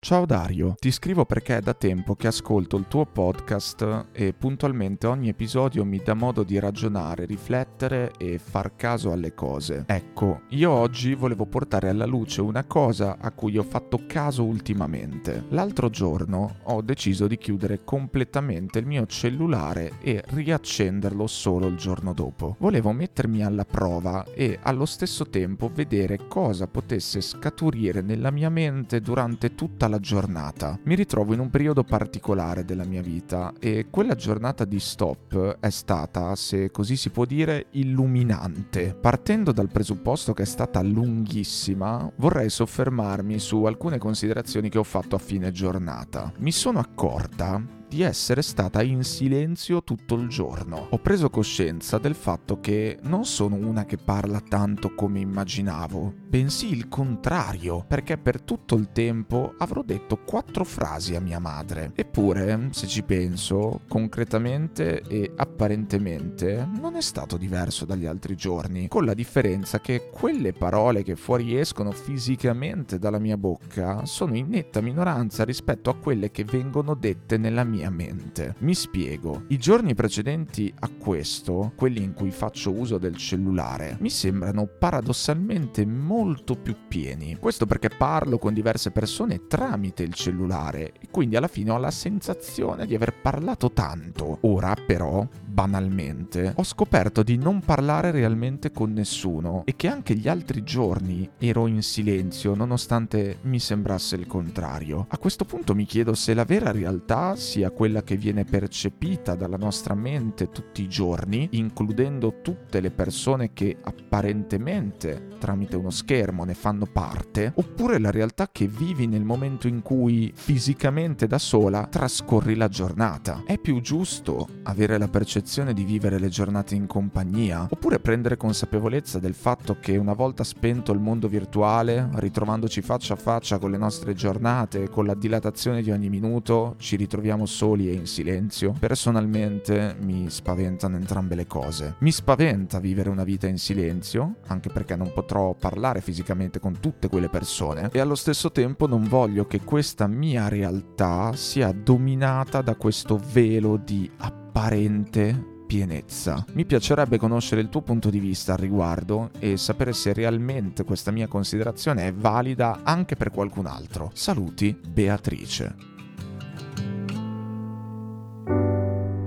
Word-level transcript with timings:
Ciao 0.00 0.26
Dario, 0.26 0.76
ti 0.78 0.92
scrivo 0.92 1.24
perché 1.24 1.56
è 1.56 1.60
da 1.60 1.74
tempo 1.74 2.14
che 2.14 2.28
ascolto 2.28 2.76
il 2.76 2.86
tuo 2.86 3.04
podcast 3.04 4.06
e 4.12 4.32
puntualmente 4.32 5.08
ogni 5.08 5.28
episodio 5.28 5.84
mi 5.84 6.00
dà 6.02 6.14
modo 6.14 6.44
di 6.44 6.56
ragionare, 6.60 7.26
riflettere 7.26 8.12
e 8.16 8.38
far 8.38 8.76
caso 8.76 9.10
alle 9.10 9.34
cose. 9.34 9.82
Ecco, 9.88 10.42
io 10.50 10.70
oggi 10.70 11.14
volevo 11.14 11.46
portare 11.46 11.88
alla 11.88 12.06
luce 12.06 12.40
una 12.40 12.62
cosa 12.62 13.16
a 13.20 13.32
cui 13.32 13.58
ho 13.58 13.64
fatto 13.64 14.04
caso 14.06 14.44
ultimamente. 14.44 15.46
L'altro 15.48 15.90
giorno 15.90 16.58
ho 16.62 16.80
deciso 16.80 17.26
di 17.26 17.36
chiudere 17.36 17.80
completamente 17.82 18.78
il 18.78 18.86
mio 18.86 19.04
cellulare 19.04 19.94
e 20.00 20.22
riaccenderlo 20.24 21.26
solo 21.26 21.66
il 21.66 21.76
giorno 21.76 22.12
dopo. 22.12 22.54
Volevo 22.60 22.92
mettermi 22.92 23.44
alla 23.44 23.64
prova 23.64 24.24
e 24.32 24.60
allo 24.62 24.86
stesso 24.86 25.28
tempo 25.28 25.68
vedere 25.74 26.28
cosa 26.28 26.68
potesse 26.68 27.20
scaturire 27.20 28.00
nella 28.00 28.30
mia 28.30 28.48
mente 28.48 29.00
durante 29.00 29.56
tutta 29.56 29.86
la 29.87 29.87
giornata. 29.96 30.78
Mi 30.82 30.94
ritrovo 30.94 31.32
in 31.32 31.40
un 31.40 31.48
periodo 31.48 31.84
particolare 31.84 32.66
della 32.66 32.84
mia 32.84 33.00
vita 33.00 33.54
e 33.58 33.86
quella 33.88 34.14
giornata 34.14 34.66
di 34.66 34.78
stop 34.78 35.56
è 35.58 35.70
stata, 35.70 36.36
se 36.36 36.70
così 36.70 36.96
si 36.96 37.08
può 37.08 37.24
dire, 37.24 37.68
illuminante. 37.70 38.94
Partendo 38.94 39.52
dal 39.52 39.70
presupposto 39.70 40.34
che 40.34 40.42
è 40.42 40.46
stata 40.46 40.82
lunghissima, 40.82 42.12
vorrei 42.16 42.50
soffermarmi 42.50 43.38
su 43.38 43.64
alcune 43.64 43.96
considerazioni 43.96 44.68
che 44.68 44.76
ho 44.76 44.84
fatto 44.84 45.16
a 45.16 45.18
fine 45.18 45.50
giornata. 45.50 46.30
Mi 46.40 46.52
sono 46.52 46.78
accorta 46.78 47.76
di 47.88 48.02
essere 48.02 48.42
stata 48.42 48.82
in 48.82 49.02
silenzio 49.02 49.82
tutto 49.82 50.14
il 50.14 50.28
giorno. 50.28 50.88
Ho 50.90 50.98
preso 50.98 51.30
coscienza 51.30 51.98
del 51.98 52.14
fatto 52.14 52.60
che 52.60 52.98
non 53.02 53.24
sono 53.24 53.56
una 53.56 53.86
che 53.86 53.96
parla 53.96 54.40
tanto 54.40 54.94
come 54.94 55.20
immaginavo, 55.20 56.12
bensì 56.28 56.70
il 56.70 56.88
contrario, 56.88 57.84
perché 57.88 58.18
per 58.18 58.42
tutto 58.42 58.74
il 58.74 58.90
tempo 58.92 59.54
avrò 59.58 59.82
detto 59.82 60.18
quattro 60.18 60.64
frasi 60.64 61.14
a 61.14 61.20
mia 61.20 61.38
madre. 61.38 61.92
Eppure, 61.94 62.68
se 62.72 62.86
ci 62.86 63.02
penso, 63.02 63.80
concretamente 63.88 65.00
e 65.08 65.32
apparentemente 65.34 66.68
non 66.78 66.94
è 66.96 67.00
stato 67.00 67.38
diverso 67.38 67.86
dagli 67.86 68.06
altri 68.06 68.36
giorni, 68.36 68.88
con 68.88 69.04
la 69.06 69.14
differenza 69.14 69.80
che 69.80 70.10
quelle 70.10 70.52
parole 70.52 71.02
che 71.02 71.16
fuoriescono 71.16 71.92
fisicamente 71.92 72.98
dalla 72.98 73.18
mia 73.18 73.38
bocca 73.38 74.04
sono 74.04 74.36
in 74.36 74.48
netta 74.48 74.80
minoranza 74.82 75.44
rispetto 75.44 75.88
a 75.88 75.96
quelle 75.96 76.30
che 76.30 76.44
vengono 76.44 76.94
dette 76.94 77.38
nella 77.38 77.64
mia 77.64 77.77
mia 77.78 77.90
mente. 77.90 78.56
Mi 78.58 78.74
spiego. 78.74 79.44
I 79.48 79.56
giorni 79.56 79.94
precedenti 79.94 80.72
a 80.80 80.88
questo, 80.88 81.72
quelli 81.76 82.02
in 82.02 82.12
cui 82.12 82.32
faccio 82.32 82.72
uso 82.72 82.98
del 82.98 83.16
cellulare, 83.16 83.96
mi 84.00 84.10
sembrano 84.10 84.66
paradossalmente 84.66 85.86
molto 85.86 86.56
più 86.56 86.74
pieni. 86.88 87.36
Questo 87.38 87.66
perché 87.66 87.88
parlo 87.88 88.38
con 88.38 88.52
diverse 88.52 88.90
persone 88.90 89.46
tramite 89.46 90.02
il 90.02 90.14
cellulare 90.14 90.92
e 90.98 91.06
quindi 91.10 91.36
alla 91.36 91.46
fine 91.46 91.70
ho 91.70 91.78
la 91.78 91.92
sensazione 91.92 92.84
di 92.84 92.96
aver 92.96 93.14
parlato 93.14 93.70
tanto. 93.70 94.38
Ora 94.40 94.74
però, 94.74 95.26
banalmente, 95.48 96.52
ho 96.54 96.62
scoperto 96.62 97.22
di 97.22 97.36
non 97.36 97.60
parlare 97.60 98.10
realmente 98.10 98.70
con 98.70 98.92
nessuno 98.92 99.62
e 99.64 99.74
che 99.74 99.88
anche 99.88 100.14
gli 100.14 100.28
altri 100.28 100.62
giorni 100.62 101.28
ero 101.38 101.66
in 101.66 101.82
silenzio 101.82 102.54
nonostante 102.54 103.38
mi 103.42 103.58
sembrasse 103.58 104.14
il 104.16 104.26
contrario. 104.26 105.06
A 105.08 105.18
questo 105.18 105.44
punto 105.44 105.74
mi 105.74 105.84
chiedo 105.84 106.14
se 106.14 106.34
la 106.34 106.44
vera 106.44 106.70
realtà 106.70 107.34
sia 107.34 107.70
quella 107.70 108.02
che 108.02 108.16
viene 108.16 108.44
percepita 108.44 109.34
dalla 109.34 109.56
nostra 109.56 109.94
mente 109.94 110.50
tutti 110.50 110.82
i 110.82 110.88
giorni, 110.88 111.48
includendo 111.52 112.40
tutte 112.42 112.80
le 112.80 112.90
persone 112.90 113.52
che 113.52 113.78
apparentemente 113.82 115.26
tramite 115.38 115.76
uno 115.76 115.90
schermo 115.90 116.44
ne 116.44 116.54
fanno 116.54 116.86
parte, 116.86 117.52
oppure 117.56 117.98
la 117.98 118.10
realtà 118.10 118.48
che 118.52 118.66
vivi 118.66 119.06
nel 119.06 119.24
momento 119.24 119.66
in 119.66 119.82
cui 119.82 120.32
fisicamente 120.34 121.26
da 121.26 121.38
sola 121.38 121.86
trascorri 121.90 122.54
la 122.54 122.68
giornata. 122.68 123.42
È 123.46 123.58
più 123.58 123.80
giusto 123.80 124.46
avere 124.64 124.98
la 124.98 125.08
percezione 125.08 125.46
di 125.48 125.82
vivere 125.82 126.18
le 126.18 126.28
giornate 126.28 126.74
in 126.74 126.86
compagnia, 126.86 127.66
oppure 127.70 128.00
prendere 128.00 128.36
consapevolezza 128.36 129.18
del 129.18 129.32
fatto 129.32 129.78
che 129.80 129.96
una 129.96 130.12
volta 130.12 130.44
spento 130.44 130.92
il 130.92 131.00
mondo 131.00 131.26
virtuale, 131.26 132.06
ritrovandoci 132.16 132.82
faccia 132.82 133.14
a 133.14 133.16
faccia 133.16 133.58
con 133.58 133.70
le 133.70 133.78
nostre 133.78 134.12
giornate, 134.12 134.90
con 134.90 135.06
la 135.06 135.14
dilatazione 135.14 135.80
di 135.80 135.90
ogni 135.90 136.10
minuto, 136.10 136.74
ci 136.76 136.96
ritroviamo 136.96 137.46
soli 137.46 137.88
e 137.88 137.94
in 137.94 138.06
silenzio, 138.06 138.74
personalmente 138.78 139.96
mi 140.00 140.28
spaventano 140.28 140.96
entrambe 140.96 141.34
le 141.34 141.46
cose. 141.46 141.94
Mi 142.00 142.12
spaventa 142.12 142.78
vivere 142.78 143.08
una 143.08 143.24
vita 143.24 143.46
in 143.46 143.56
silenzio, 143.56 144.36
anche 144.48 144.68
perché 144.68 144.96
non 144.96 145.12
potrò 145.14 145.54
parlare 145.54 146.02
fisicamente 146.02 146.60
con 146.60 146.78
tutte 146.78 147.08
quelle 147.08 147.30
persone, 147.30 147.88
e 147.90 148.00
allo 148.00 148.16
stesso 148.16 148.52
tempo 148.52 148.86
non 148.86 149.04
voglio 149.04 149.46
che 149.46 149.62
questa 149.62 150.06
mia 150.06 150.48
realtà 150.48 151.32
sia 151.34 151.72
dominata 151.72 152.60
da 152.60 152.74
questo 152.74 153.18
velo 153.32 153.78
di 153.78 154.10
apparente 154.58 155.62
pienezza. 155.68 156.44
Mi 156.54 156.64
piacerebbe 156.64 157.16
conoscere 157.16 157.60
il 157.60 157.68
tuo 157.68 157.82
punto 157.82 158.10
di 158.10 158.18
vista 158.18 158.54
al 158.54 158.58
riguardo 158.58 159.30
e 159.38 159.56
sapere 159.56 159.92
se 159.92 160.12
realmente 160.12 160.82
questa 160.82 161.12
mia 161.12 161.28
considerazione 161.28 162.08
è 162.08 162.12
valida 162.12 162.80
anche 162.82 163.14
per 163.14 163.30
qualcun 163.30 163.66
altro. 163.66 164.10
Saluti, 164.14 164.76
Beatrice. 164.84 165.76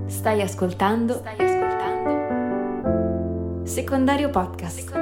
Stai 0.06 0.42
ascoltando? 0.42 1.14
Stai 1.14 1.36
ascoltando? 1.38 2.10
Secondario 3.64 4.28
Podcast. 4.28 4.80
Secondario 4.80 5.01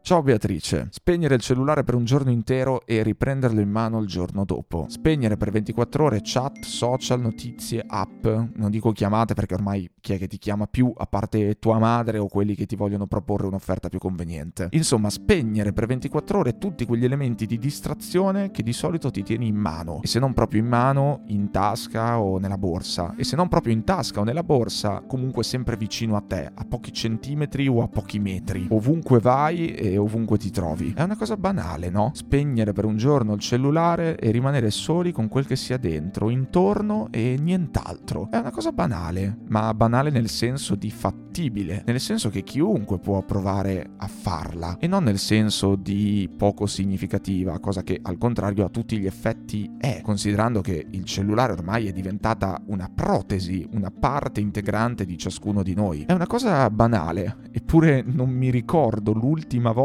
Ciao 0.00 0.22
Beatrice, 0.22 0.88
spegnere 0.90 1.34
il 1.34 1.42
cellulare 1.42 1.84
per 1.84 1.94
un 1.94 2.06
giorno 2.06 2.30
intero 2.30 2.86
e 2.86 3.02
riprenderlo 3.02 3.60
in 3.60 3.68
mano 3.68 4.00
il 4.00 4.06
giorno 4.06 4.46
dopo. 4.46 4.86
Spegnere 4.88 5.36
per 5.36 5.50
24 5.50 6.04
ore 6.04 6.20
chat, 6.22 6.64
social, 6.64 7.20
notizie, 7.20 7.84
app, 7.86 8.26
non 8.26 8.70
dico 8.70 8.92
chiamate 8.92 9.34
perché 9.34 9.52
ormai 9.52 9.90
chi 10.00 10.14
è 10.14 10.18
che 10.18 10.26
ti 10.26 10.38
chiama 10.38 10.66
più 10.66 10.90
a 10.96 11.04
parte 11.04 11.58
tua 11.58 11.78
madre 11.78 12.16
o 12.16 12.26
quelli 12.26 12.54
che 12.54 12.64
ti 12.64 12.74
vogliono 12.74 13.06
proporre 13.06 13.48
un'offerta 13.48 13.90
più 13.90 13.98
conveniente. 13.98 14.68
Insomma, 14.70 15.10
spegnere 15.10 15.74
per 15.74 15.84
24 15.84 16.38
ore 16.38 16.56
tutti 16.56 16.86
quegli 16.86 17.04
elementi 17.04 17.44
di 17.44 17.58
distrazione 17.58 18.50
che 18.50 18.62
di 18.62 18.72
solito 18.72 19.10
ti 19.10 19.22
tieni 19.22 19.48
in 19.48 19.56
mano 19.56 20.00
e 20.02 20.06
se 20.06 20.18
non 20.18 20.32
proprio 20.32 20.62
in 20.62 20.68
mano, 20.68 21.24
in 21.26 21.50
tasca 21.50 22.18
o 22.18 22.38
nella 22.38 22.56
borsa 22.56 23.14
e 23.14 23.24
se 23.24 23.36
non 23.36 23.48
proprio 23.48 23.74
in 23.74 23.84
tasca 23.84 24.20
o 24.20 24.24
nella 24.24 24.42
borsa, 24.42 25.02
comunque 25.06 25.44
sempre 25.44 25.76
vicino 25.76 26.16
a 26.16 26.22
te, 26.26 26.50
a 26.54 26.64
pochi 26.64 26.94
centimetri 26.94 27.68
o 27.68 27.82
a 27.82 27.88
pochi 27.88 28.18
metri. 28.18 28.68
Ovunque 28.70 29.18
vai 29.18 29.74
e 29.74 29.87
e 29.92 29.98
ovunque 29.98 30.38
ti 30.38 30.50
trovi. 30.50 30.92
È 30.96 31.02
una 31.02 31.16
cosa 31.16 31.36
banale, 31.36 31.90
no? 31.90 32.10
Spegnere 32.14 32.72
per 32.72 32.84
un 32.84 32.96
giorno 32.96 33.34
il 33.34 33.40
cellulare 33.40 34.16
e 34.16 34.30
rimanere 34.30 34.70
soli 34.70 35.12
con 35.12 35.28
quel 35.28 35.46
che 35.46 35.56
sia 35.56 35.76
dentro, 35.76 36.30
intorno 36.30 37.08
e 37.10 37.36
nient'altro. 37.40 38.28
È 38.30 38.36
una 38.36 38.50
cosa 38.50 38.72
banale, 38.72 39.38
ma 39.48 39.72
banale 39.74 40.10
nel 40.10 40.28
senso 40.28 40.74
di 40.74 40.90
fattibile, 40.90 41.82
nel 41.86 42.00
senso 42.00 42.30
che 42.30 42.42
chiunque 42.42 42.98
può 42.98 43.22
provare 43.22 43.90
a 43.96 44.06
farla 44.06 44.76
e 44.78 44.86
non 44.86 45.04
nel 45.04 45.18
senso 45.18 45.76
di 45.76 46.28
poco 46.36 46.66
significativa, 46.66 47.58
cosa 47.58 47.82
che 47.82 47.98
al 48.02 48.18
contrario 48.18 48.64
a 48.64 48.68
tutti 48.68 48.98
gli 48.98 49.06
effetti 49.06 49.70
è, 49.78 50.00
considerando 50.02 50.60
che 50.60 50.86
il 50.90 51.04
cellulare 51.04 51.52
ormai 51.52 51.86
è 51.88 51.92
diventata 51.92 52.60
una 52.66 52.90
protesi, 52.94 53.66
una 53.72 53.90
parte 53.90 54.40
integrante 54.40 55.04
di 55.04 55.16
ciascuno 55.16 55.62
di 55.62 55.74
noi. 55.74 56.04
È 56.06 56.12
una 56.12 56.26
cosa 56.26 56.68
banale, 56.70 57.38
eppure 57.50 58.02
non 58.04 58.30
mi 58.30 58.50
ricordo 58.50 59.12
l'ultima 59.12 59.72
volta 59.72 59.77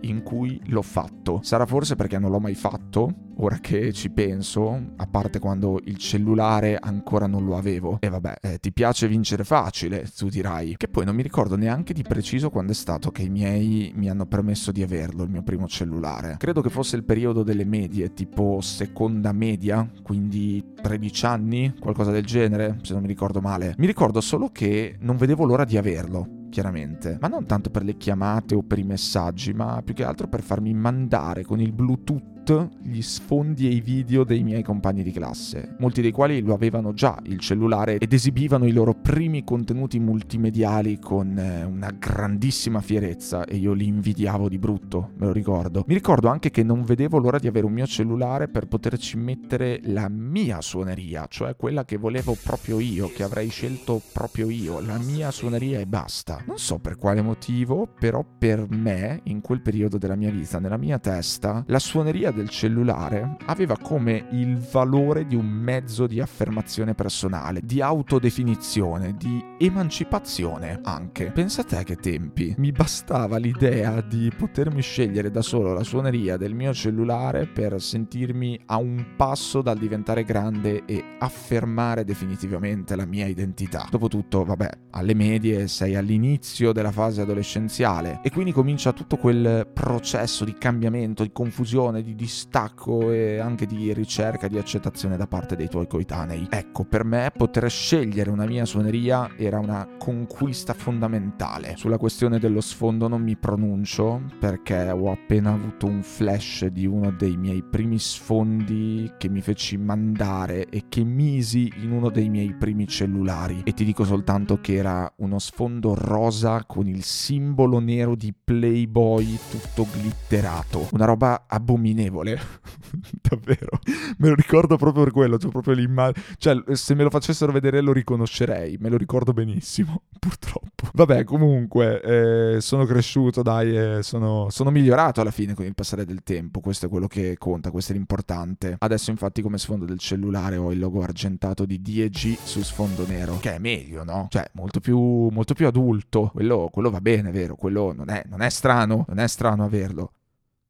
in 0.00 0.22
cui 0.22 0.58
l'ho 0.66 0.82
fatto. 0.82 1.40
Sarà 1.42 1.66
forse 1.66 1.96
perché 1.96 2.18
non 2.18 2.30
l'ho 2.30 2.40
mai 2.40 2.54
fatto? 2.54 3.32
Ora 3.38 3.58
che 3.58 3.92
ci 3.92 4.10
penso, 4.10 4.92
a 4.96 5.06
parte 5.06 5.38
quando 5.38 5.80
il 5.84 5.98
cellulare 5.98 6.78
ancora 6.80 7.26
non 7.26 7.44
lo 7.44 7.56
avevo. 7.56 7.98
E 8.00 8.08
vabbè, 8.08 8.36
eh, 8.40 8.58
ti 8.58 8.72
piace 8.72 9.06
vincere 9.08 9.44
facile, 9.44 10.08
tu 10.16 10.28
dirai. 10.28 10.76
Che 10.78 10.88
poi 10.88 11.04
non 11.04 11.14
mi 11.14 11.22
ricordo 11.22 11.56
neanche 11.56 11.92
di 11.92 12.02
preciso 12.02 12.48
quando 12.48 12.72
è 12.72 12.74
stato 12.74 13.10
che 13.10 13.22
i 13.22 13.28
miei 13.28 13.92
mi 13.96 14.08
hanno 14.08 14.24
permesso 14.24 14.72
di 14.72 14.82
averlo, 14.82 15.24
il 15.24 15.30
mio 15.30 15.42
primo 15.42 15.66
cellulare. 15.66 16.36
Credo 16.38 16.62
che 16.62 16.70
fosse 16.70 16.96
il 16.96 17.04
periodo 17.04 17.42
delle 17.42 17.64
medie, 17.64 18.14
tipo 18.14 18.60
seconda 18.62 19.32
media, 19.32 19.86
quindi 20.02 20.72
13 20.80 21.26
anni, 21.26 21.74
qualcosa 21.78 22.12
del 22.12 22.24
genere, 22.24 22.78
se 22.82 22.92
non 22.92 23.02
mi 23.02 23.08
ricordo 23.08 23.40
male. 23.40 23.74
Mi 23.76 23.86
ricordo 23.86 24.20
solo 24.20 24.48
che 24.50 24.96
non 25.00 25.16
vedevo 25.16 25.44
l'ora 25.44 25.64
di 25.64 25.76
averlo 25.76 26.42
chiaramente, 26.54 27.18
ma 27.20 27.26
non 27.26 27.46
tanto 27.46 27.68
per 27.68 27.82
le 27.82 27.96
chiamate 27.96 28.54
o 28.54 28.62
per 28.62 28.78
i 28.78 28.84
messaggi, 28.84 29.52
ma 29.52 29.82
più 29.84 29.92
che 29.92 30.04
altro 30.04 30.28
per 30.28 30.40
farmi 30.40 30.72
mandare 30.72 31.42
con 31.42 31.60
il 31.60 31.72
Bluetooth 31.72 32.33
gli 32.44 33.00
sfondi 33.00 33.66
e 33.66 33.72
i 33.72 33.80
video 33.80 34.22
dei 34.22 34.42
miei 34.42 34.62
compagni 34.62 35.02
di 35.02 35.12
classe, 35.12 35.76
molti 35.78 36.02
dei 36.02 36.12
quali 36.12 36.42
lo 36.42 36.52
avevano 36.52 36.92
già 36.92 37.18
il 37.24 37.38
cellulare 37.38 37.96
ed 37.96 38.12
esibivano 38.12 38.66
i 38.66 38.72
loro 38.72 38.94
primi 38.94 39.44
contenuti 39.44 39.98
multimediali 39.98 40.98
con 40.98 41.38
eh, 41.38 41.64
una 41.64 41.90
grandissima 41.90 42.82
fierezza 42.82 43.44
e 43.44 43.56
io 43.56 43.72
li 43.72 43.86
invidiavo 43.86 44.48
di 44.48 44.58
brutto, 44.58 45.12
me 45.16 45.26
lo 45.26 45.32
ricordo. 45.32 45.84
Mi 45.86 45.94
ricordo 45.94 46.28
anche 46.28 46.50
che 46.50 46.62
non 46.62 46.82
vedevo 46.82 47.18
l'ora 47.18 47.38
di 47.38 47.46
avere 47.46 47.64
un 47.64 47.72
mio 47.72 47.86
cellulare 47.86 48.48
per 48.48 48.66
poterci 48.66 49.16
mettere 49.16 49.80
la 49.84 50.08
mia 50.10 50.60
suoneria, 50.60 51.26
cioè 51.28 51.56
quella 51.56 51.84
che 51.86 51.96
volevo 51.96 52.36
proprio 52.42 52.78
io, 52.78 53.10
che 53.14 53.22
avrei 53.22 53.48
scelto 53.48 54.02
proprio 54.12 54.50
io, 54.50 54.80
la 54.80 54.98
mia 54.98 55.30
suoneria 55.30 55.80
e 55.80 55.86
basta. 55.86 56.42
Non 56.46 56.58
so 56.58 56.78
per 56.78 56.98
quale 56.98 57.22
motivo, 57.22 57.88
però 57.98 58.22
per 58.38 58.66
me, 58.68 59.20
in 59.24 59.40
quel 59.40 59.62
periodo 59.62 59.96
della 59.96 60.16
mia 60.16 60.30
vita, 60.30 60.58
nella 60.58 60.76
mia 60.76 60.98
testa, 60.98 61.64
la 61.68 61.78
suoneria 61.78 62.32
del 62.34 62.50
cellulare 62.50 63.36
aveva 63.46 63.78
come 63.78 64.26
il 64.32 64.58
valore 64.58 65.26
di 65.26 65.34
un 65.34 65.46
mezzo 65.46 66.06
di 66.06 66.20
affermazione 66.20 66.94
personale, 66.94 67.60
di 67.64 67.80
autodefinizione, 67.80 69.14
di 69.16 69.42
emancipazione 69.58 70.80
anche. 70.82 71.30
Pensa 71.30 71.64
a 71.66 71.82
che 71.82 71.96
tempi. 71.96 72.54
Mi 72.58 72.72
bastava 72.72 73.38
l'idea 73.38 74.00
di 74.02 74.30
potermi 74.36 74.82
scegliere 74.82 75.30
da 75.30 75.40
solo 75.40 75.72
la 75.72 75.82
suoneria 75.82 76.36
del 76.36 76.54
mio 76.54 76.74
cellulare 76.74 77.46
per 77.46 77.80
sentirmi 77.80 78.60
a 78.66 78.76
un 78.76 79.14
passo 79.16 79.62
dal 79.62 79.78
diventare 79.78 80.24
grande 80.24 80.84
e 80.84 81.16
affermare 81.18 82.04
definitivamente 82.04 82.96
la 82.96 83.06
mia 83.06 83.26
identità. 83.26 83.86
Dopotutto, 83.90 84.44
vabbè, 84.44 84.70
alle 84.90 85.14
medie 85.14 85.68
sei 85.68 85.94
all'inizio 85.94 86.72
della 86.72 86.92
fase 86.92 87.22
adolescenziale 87.22 88.20
e 88.22 88.30
quindi 88.30 88.52
comincia 88.52 88.92
tutto 88.92 89.16
quel 89.16 89.68
processo 89.72 90.44
di 90.44 90.54
cambiamento, 90.54 91.22
di 91.22 91.32
confusione, 91.32 92.02
di 92.02 92.14
distacco 92.24 93.12
e 93.12 93.38
anche 93.38 93.66
di 93.66 93.92
ricerca 93.92 94.48
di 94.48 94.56
accettazione 94.56 95.18
da 95.18 95.26
parte 95.26 95.56
dei 95.56 95.68
tuoi 95.68 95.86
coetanei. 95.86 96.46
Ecco, 96.50 96.84
per 96.84 97.04
me 97.04 97.30
poter 97.36 97.70
scegliere 97.70 98.30
una 98.30 98.46
mia 98.46 98.64
suoneria 98.64 99.32
era 99.36 99.58
una 99.58 99.86
conquista 99.98 100.72
fondamentale. 100.72 101.74
Sulla 101.76 101.98
questione 101.98 102.38
dello 102.38 102.62
sfondo 102.62 103.08
non 103.08 103.22
mi 103.22 103.36
pronuncio 103.36 104.22
perché 104.40 104.90
ho 104.90 105.10
appena 105.10 105.52
avuto 105.52 105.84
un 105.84 106.02
flash 106.02 106.64
di 106.66 106.86
uno 106.86 107.10
dei 107.10 107.36
miei 107.36 107.62
primi 107.62 107.98
sfondi 107.98 109.12
che 109.18 109.28
mi 109.28 109.42
feci 109.42 109.76
mandare 109.76 110.66
e 110.70 110.84
che 110.88 111.04
misi 111.04 111.70
in 111.82 111.92
uno 111.92 112.08
dei 112.08 112.30
miei 112.30 112.54
primi 112.54 112.86
cellulari 112.88 113.60
e 113.64 113.74
ti 113.74 113.84
dico 113.84 114.04
soltanto 114.04 114.60
che 114.62 114.76
era 114.76 115.12
uno 115.16 115.38
sfondo 115.38 115.94
rosa 115.94 116.64
con 116.64 116.88
il 116.88 117.02
simbolo 117.02 117.80
nero 117.80 118.14
di 118.14 118.32
Playboy 118.32 119.38
tutto 119.50 119.86
glitterato. 119.92 120.88
Una 120.92 121.04
roba 121.04 121.44
abominevole 121.46 122.13
piacevole. 122.14 122.38
Davvero. 123.20 123.78
Me 124.18 124.28
lo 124.28 124.34
ricordo 124.34 124.76
proprio 124.76 125.04
per 125.04 125.12
quello. 125.12 125.38
Cioè, 125.38 125.50
proprio 125.50 125.74
l'immagine. 125.74 126.24
Cioè, 126.36 126.62
se 126.72 126.94
me 126.94 127.02
lo 127.02 127.10
facessero 127.10 127.50
vedere 127.52 127.80
lo 127.80 127.92
riconoscerei. 127.92 128.76
Me 128.78 128.88
lo 128.88 128.96
ricordo 128.96 129.32
benissimo. 129.32 130.02
Purtroppo. 130.18 130.88
Vabbè, 130.92 131.24
comunque, 131.24 132.00
eh, 132.00 132.60
sono 132.60 132.84
cresciuto, 132.84 133.42
dai, 133.42 133.76
eh, 133.76 134.02
sono, 134.02 134.48
sono 134.50 134.70
migliorato 134.70 135.20
alla 135.20 135.30
fine 135.30 135.54
con 135.54 135.64
il 135.64 135.74
passare 135.74 136.04
del 136.04 136.22
tempo. 136.22 136.60
Questo 136.60 136.86
è 136.86 136.88
quello 136.88 137.06
che 137.06 137.36
conta, 137.38 137.70
questo 137.70 137.92
è 137.92 137.96
l'importante. 137.96 138.76
Adesso, 138.78 139.10
infatti, 139.10 139.42
come 139.42 139.58
sfondo 139.58 139.84
del 139.84 139.98
cellulare 139.98 140.56
ho 140.56 140.70
il 140.72 140.78
logo 140.78 141.02
argentato 141.02 141.66
di 141.66 141.80
DG 141.80 142.36
su 142.42 142.62
sfondo 142.62 143.06
nero. 143.06 143.38
Che 143.38 143.54
è 143.54 143.58
meglio, 143.58 144.04
no? 144.04 144.28
Cioè, 144.30 144.48
molto 144.52 144.80
più, 144.80 144.98
molto 144.98 145.54
più 145.54 145.66
adulto. 145.66 146.30
Quello, 146.32 146.68
quello 146.72 146.90
va 146.90 147.00
bene, 147.00 147.30
vero? 147.30 147.56
Quello 147.56 147.92
non 147.92 148.10
è, 148.10 148.22
non 148.26 148.40
è 148.40 148.50
strano. 148.50 149.04
Non 149.08 149.18
è 149.18 149.26
strano 149.26 149.64
averlo. 149.64 150.12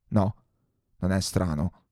No, 0.09 0.35
non 0.99 1.13
è 1.13 1.21
strano, 1.21 1.87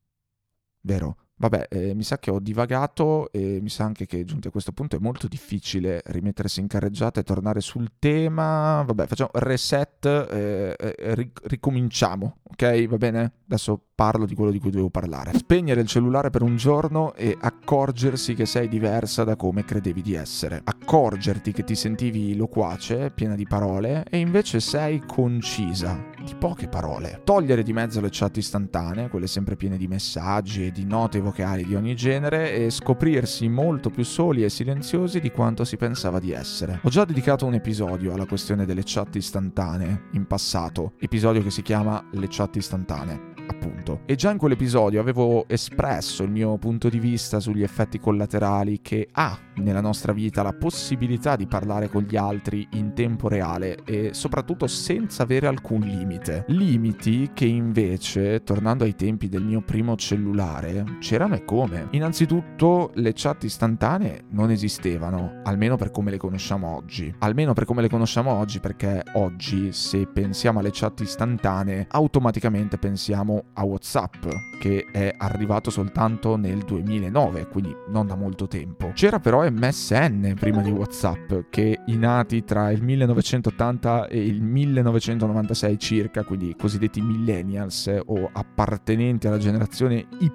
vero? 0.81 1.22
Vabbè, 1.35 1.67
eh, 1.69 1.95
mi 1.95 2.03
sa 2.03 2.19
che 2.19 2.31
ho 2.31 2.39
divagato 2.39 3.31
e 3.31 3.59
mi 3.61 3.69
sa 3.69 3.83
anche 3.83 4.05
che 4.05 4.23
giunti 4.23 4.47
a 4.47 4.51
questo 4.51 4.71
punto 4.71 4.95
è 4.95 4.99
molto 4.99 5.27
difficile 5.27 6.01
rimettersi 6.05 6.59
in 6.59 6.67
carreggiata 6.67 7.19
e 7.19 7.23
tornare 7.23 7.59
sul 7.59 7.93
tema. 7.99 8.83
Vabbè, 8.83 9.07
facciamo 9.07 9.31
reset, 9.33 10.05
eh, 10.05 10.75
eh, 10.77 11.15
ric- 11.15 11.41
ricominciamo, 11.45 12.37
ok? 12.43 12.87
Va 12.87 12.97
bene? 12.97 13.33
Adesso 13.45 13.81
parlo 13.95 14.25
di 14.25 14.35
quello 14.35 14.51
di 14.51 14.59
cui 14.59 14.69
dovevo 14.69 14.89
parlare. 14.89 15.33
Spegnere 15.33 15.81
il 15.81 15.87
cellulare 15.87 16.29
per 16.29 16.43
un 16.43 16.55
giorno 16.55 17.13
e 17.13 17.37
accorgersi 17.39 18.33
che 18.35 18.45
sei 18.45 18.67
diversa 18.67 19.23
da 19.23 19.35
come 19.35 19.65
credevi 19.65 20.01
di 20.01 20.13
essere. 20.13 20.61
Accorgerti 20.63 21.51
che 21.51 21.63
ti 21.63 21.75
sentivi 21.75 22.35
loquace, 22.35 23.11
piena 23.11 23.35
di 23.35 23.45
parole, 23.45 24.05
e 24.09 24.17
invece 24.17 24.59
sei 24.59 25.03
concisa, 25.05 26.11
di 26.23 26.33
poche 26.35 26.67
parole. 26.67 27.21
Togliere 27.23 27.63
di 27.63 27.73
mezzo 27.73 28.01
le 28.01 28.09
chat 28.11 28.37
istantanee, 28.37 29.09
quelle 29.09 29.27
sempre 29.27 29.55
piene 29.55 29.77
di 29.77 29.87
messaggi 29.87 30.67
e 30.67 30.71
di 30.71 30.85
note 30.85 31.19
vocali 31.33 31.65
di 31.65 31.73
ogni 31.73 31.95
genere, 31.95 32.53
e 32.53 32.69
scoprirsi 32.69 33.49
molto 33.49 33.89
più 33.89 34.03
soli 34.03 34.43
e 34.43 34.49
silenziosi 34.49 35.19
di 35.19 35.31
quanto 35.31 35.63
si 35.65 35.77
pensava 35.77 36.19
di 36.19 36.31
essere. 36.31 36.79
Ho 36.83 36.89
già 36.89 37.05
dedicato 37.05 37.47
un 37.47 37.55
episodio 37.55 38.13
alla 38.13 38.27
questione 38.27 38.65
delle 38.65 38.83
chat 38.85 39.15
istantanee 39.15 40.09
in 40.11 40.27
passato, 40.27 40.93
episodio 40.99 41.41
che 41.41 41.49
si 41.49 41.63
chiama 41.63 42.07
Le 42.11 42.27
chat 42.29 42.55
istantanee 42.55 43.32
appunto. 43.47 44.01
E 44.05 44.15
già 44.15 44.31
in 44.31 44.37
quell'episodio 44.37 44.99
avevo 44.99 45.47
espresso 45.47 46.23
il 46.23 46.31
mio 46.31 46.57
punto 46.57 46.89
di 46.89 46.99
vista 46.99 47.39
sugli 47.39 47.63
effetti 47.63 47.99
collaterali 47.99 48.81
che 48.81 49.07
ha 49.11 49.37
nella 49.55 49.81
nostra 49.81 50.13
vita 50.13 50.41
la 50.41 50.53
possibilità 50.53 51.35
di 51.35 51.45
parlare 51.45 51.89
con 51.89 52.03
gli 52.03 52.15
altri 52.15 52.67
in 52.71 52.93
tempo 52.93 53.27
reale 53.27 53.77
e 53.85 54.13
soprattutto 54.13 54.67
senza 54.67 55.23
avere 55.23 55.47
alcun 55.47 55.81
limite. 55.81 56.45
Limiti 56.47 57.31
che 57.33 57.45
invece, 57.45 58.43
tornando 58.43 58.83
ai 58.83 58.95
tempi 58.95 59.29
del 59.29 59.43
mio 59.43 59.61
primo 59.61 59.95
cellulare, 59.95 60.97
c'erano 60.99 61.35
e 61.35 61.45
come. 61.45 61.87
Innanzitutto 61.91 62.91
le 62.95 63.11
chat 63.13 63.43
istantanee 63.43 64.25
non 64.29 64.49
esistevano, 64.51 65.41
almeno 65.43 65.75
per 65.75 65.91
come 65.91 66.11
le 66.11 66.17
conosciamo 66.17 66.75
oggi. 66.75 67.13
Almeno 67.19 67.53
per 67.53 67.65
come 67.65 67.81
le 67.81 67.89
conosciamo 67.89 68.31
oggi 68.31 68.59
perché 68.59 69.03
oggi 69.13 69.71
se 69.71 70.07
pensiamo 70.07 70.59
alle 70.59 70.71
chat 70.71 71.01
istantanee 71.01 71.87
automaticamente 71.89 72.77
pensiamo 72.77 73.32
a 73.53 73.63
WhatsApp, 73.63 74.25
che 74.59 74.85
è 74.91 75.13
arrivato 75.17 75.69
soltanto 75.69 76.35
nel 76.35 76.59
2009, 76.59 77.47
quindi 77.47 77.75
non 77.89 78.07
da 78.07 78.15
molto 78.15 78.47
tempo. 78.47 78.91
C'era 78.93 79.19
però 79.19 79.49
MSN 79.49 80.35
prima 80.39 80.61
di 80.61 80.71
WhatsApp, 80.71 81.33
che 81.49 81.79
i 81.85 81.97
nati 81.97 82.43
tra 82.43 82.71
il 82.71 82.81
1980 82.81 84.07
e 84.07 84.25
il 84.25 84.41
1996 84.41 85.79
circa, 85.79 86.23
quindi 86.23 86.49
i 86.49 86.55
cosiddetti 86.55 87.01
millennials 87.01 87.91
o 88.05 88.29
appartenenti 88.31 89.27
alla 89.27 89.37
generazione 89.37 90.05
Y, 90.19 90.31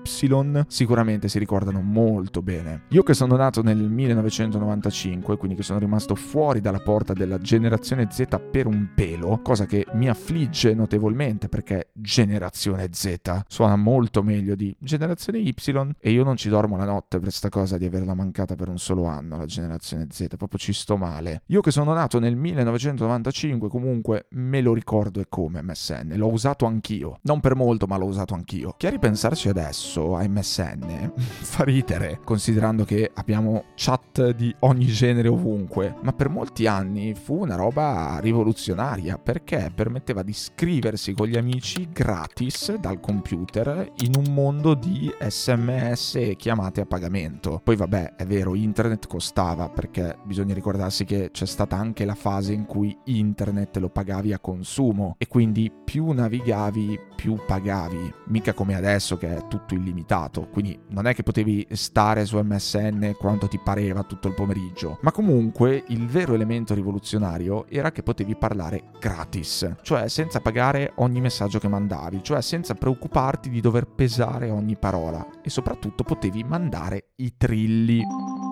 sicuramente 0.68 1.28
si 1.28 1.38
ricordano 1.38 1.80
molto 1.80 2.42
bene. 2.42 2.82
Io 2.90 3.02
che 3.02 3.14
sono 3.14 3.36
nato 3.36 3.62
nel 3.62 3.78
1995, 3.78 5.36
quindi 5.36 5.56
che 5.56 5.62
sono 5.62 5.78
rimasto 5.78 6.14
fuori 6.14 6.60
dalla 6.60 6.80
porta 6.80 7.12
della 7.12 7.38
generazione 7.38 8.08
Z 8.10 8.24
per 8.50 8.66
un 8.66 8.90
pelo, 8.94 9.40
cosa 9.42 9.66
che 9.66 9.86
mi 9.92 10.08
affligge 10.08 10.74
notevolmente 10.74 11.48
perché 11.48 11.88
generazione 11.92 12.87
Z 12.90 13.42
suona 13.48 13.76
molto 13.76 14.22
meglio 14.22 14.54
di 14.54 14.74
generazione 14.78 15.38
Y 15.38 15.54
e 15.98 16.10
io 16.10 16.24
non 16.24 16.36
ci 16.36 16.48
dormo 16.48 16.76
la 16.76 16.84
notte 16.84 17.16
per 17.16 17.28
questa 17.28 17.48
cosa 17.48 17.76
di 17.78 17.84
averla 17.84 18.14
mancata 18.14 18.54
per 18.54 18.68
un 18.68 18.78
solo 18.78 19.04
anno, 19.04 19.36
la 19.36 19.46
generazione 19.46 20.06
Z, 20.10 20.36
proprio 20.36 20.58
ci 20.58 20.72
sto 20.72 20.96
male. 20.96 21.42
Io 21.46 21.60
che 21.60 21.70
sono 21.70 21.92
nato 21.92 22.18
nel 22.18 22.36
1995 22.36 23.68
comunque 23.68 24.26
me 24.30 24.60
lo 24.60 24.72
ricordo 24.72 25.20
e 25.20 25.26
come 25.28 25.62
MSN, 25.62 26.14
l'ho 26.16 26.30
usato 26.30 26.66
anch'io, 26.66 27.18
non 27.22 27.40
per 27.40 27.54
molto 27.54 27.86
ma 27.86 27.96
l'ho 27.96 28.06
usato 28.06 28.34
anch'io. 28.34 28.74
Che 28.76 28.86
a 28.86 28.90
ripensarci 28.90 29.48
adesso 29.48 30.16
a 30.16 30.26
MSN 30.26 31.12
fa 31.18 31.64
ridere, 31.64 32.20
considerando 32.24 32.84
che 32.84 33.10
abbiamo 33.14 33.64
chat 33.74 34.30
di 34.30 34.54
ogni 34.60 34.86
genere 34.86 35.28
ovunque, 35.28 35.94
ma 36.02 36.12
per 36.12 36.28
molti 36.28 36.66
anni 36.66 37.14
fu 37.14 37.40
una 37.40 37.56
roba 37.56 38.18
rivoluzionaria 38.20 39.18
perché 39.18 39.70
permetteva 39.74 40.22
di 40.22 40.32
scriversi 40.32 41.14
con 41.14 41.26
gli 41.26 41.36
amici 41.36 41.88
gratis 41.92 42.77
dal 42.80 43.00
computer 43.00 43.92
in 44.02 44.14
un 44.16 44.32
mondo 44.32 44.74
di 44.74 45.12
sms 45.18 46.16
e 46.16 46.36
chiamate 46.36 46.80
a 46.80 46.86
pagamento. 46.86 47.60
Poi 47.62 47.76
vabbè, 47.76 48.14
è 48.16 48.26
vero, 48.26 48.54
internet 48.54 49.06
costava 49.06 49.68
perché 49.68 50.16
bisogna 50.24 50.54
ricordarsi 50.54 51.04
che 51.04 51.30
c'è 51.30 51.46
stata 51.46 51.76
anche 51.76 52.04
la 52.04 52.14
fase 52.14 52.52
in 52.52 52.66
cui 52.66 52.96
internet 53.04 53.76
lo 53.78 53.88
pagavi 53.88 54.32
a 54.32 54.38
consumo 54.38 55.14
e 55.18 55.26
quindi 55.26 55.72
più 55.84 56.10
navigavi 56.12 56.98
più 57.18 57.36
pagavi, 57.44 58.14
mica 58.26 58.52
come 58.52 58.76
adesso 58.76 59.16
che 59.16 59.38
è 59.38 59.48
tutto 59.48 59.74
illimitato, 59.74 60.46
quindi 60.46 60.78
non 60.90 61.08
è 61.08 61.14
che 61.14 61.24
potevi 61.24 61.66
stare 61.72 62.24
su 62.24 62.38
MSN 62.38 63.16
quanto 63.18 63.48
ti 63.48 63.58
pareva 63.58 64.04
tutto 64.04 64.28
il 64.28 64.34
pomeriggio, 64.34 64.98
ma 65.02 65.10
comunque 65.10 65.82
il 65.88 66.06
vero 66.06 66.34
elemento 66.34 66.74
rivoluzionario 66.74 67.66
era 67.68 67.90
che 67.90 68.04
potevi 68.04 68.36
parlare 68.36 68.90
gratis, 69.00 69.68
cioè 69.82 70.08
senza 70.08 70.38
pagare 70.38 70.92
ogni 70.98 71.20
messaggio 71.20 71.58
che 71.58 71.66
mandavi, 71.66 72.22
cioè 72.22 72.40
senza 72.40 72.67
preoccuparti 72.74 73.50
di 73.50 73.60
dover 73.60 73.86
pesare 73.86 74.50
ogni 74.50 74.76
parola 74.76 75.26
e 75.42 75.50
soprattutto 75.50 76.04
potevi 76.04 76.44
mandare 76.44 77.10
i 77.16 77.34
trilli. 77.36 78.02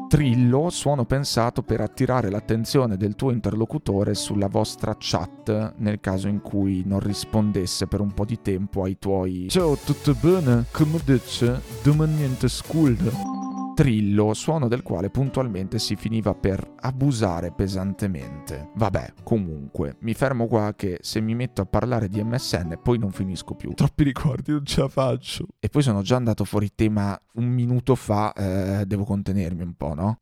Trillo, 0.09 0.71
suono 0.71 1.05
pensato 1.05 1.63
per 1.63 1.81
attirare 1.81 2.31
l'attenzione 2.31 2.97
del 2.97 3.17
tuo 3.17 3.33
interlocutore 3.33 4.15
sulla 4.15 4.47
vostra 4.47 4.95
chat 4.99 5.75
nel 5.79 6.01
caso 6.01 6.29
in 6.29 6.41
cui 6.41 6.83
non 6.87 7.01
rispondesse 7.01 7.89
per 7.89 8.01
un 8.01 8.13
po' 8.13 8.25
di 8.25 8.41
tempo 8.41 8.85
ai 8.85 8.99
tuoi 8.99 9.49
Ciao, 9.49 9.77
tutto 9.77 10.15
bene? 10.15 10.67
Come 10.71 11.01
dice? 11.05 11.61
Domani 11.83 12.15
niente 12.15 12.49
school 12.49 13.36
trillo, 13.77 14.33
suono 14.33 14.69
del 14.69 14.83
quale 14.83 15.11
puntualmente 15.11 15.79
si 15.79 15.97
finiva 15.97 16.35
per 16.35 16.67
abusare 16.81 17.53
pesantemente. 17.53 18.71
Vabbè, 18.75 19.13
comunque, 19.23 19.97
mi 20.01 20.15
fermo 20.15 20.47
qua 20.47 20.73
che 20.75 20.97
se 21.03 21.21
mi 21.21 21.35
metto 21.35 21.61
a 21.61 21.67
parlare 21.67 22.09
di 22.09 22.25
MSN 22.25 22.81
poi 22.83 22.97
non 22.97 23.13
finisco 23.13 23.55
più. 23.55 23.75
Troppi 23.75 24.03
ricordi, 24.03 24.53
non 24.53 24.65
ce 24.65 24.81
la 24.81 24.89
faccio. 24.89 25.47
E 25.61 25.69
poi 25.69 25.83
sono 25.83 26.01
già 26.01 26.17
andato 26.17 26.45
fuori 26.45 26.71
tema 26.75 27.21
un 27.35 27.45
minuto 27.45 27.95
fa, 27.95 28.33
eh, 28.33 28.87
devo 28.87 29.05
contenermi 29.05 29.63
un 29.63 29.75
po', 29.75 29.93
no? 29.93 30.21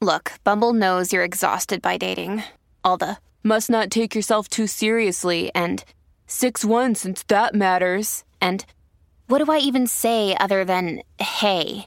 Look, 0.00 0.40
Bumble 0.42 0.72
knows 0.72 1.12
you're 1.12 1.24
exhausted 1.24 1.80
by 1.80 1.96
dating. 1.96 2.42
All 2.80 2.96
the 2.96 3.18
must 3.44 3.70
not 3.70 3.88
take 3.90 4.16
yourself 4.16 4.48
too 4.48 4.66
seriously 4.66 5.48
and 5.54 5.84
6-1 6.26 6.96
since 6.96 7.22
that 7.28 7.54
matters. 7.54 8.24
And 8.40 8.64
what 9.28 9.44
do 9.44 9.52
I 9.52 9.58
even 9.58 9.86
say 9.86 10.34
other 10.40 10.64
than 10.64 11.02
hey? 11.20 11.86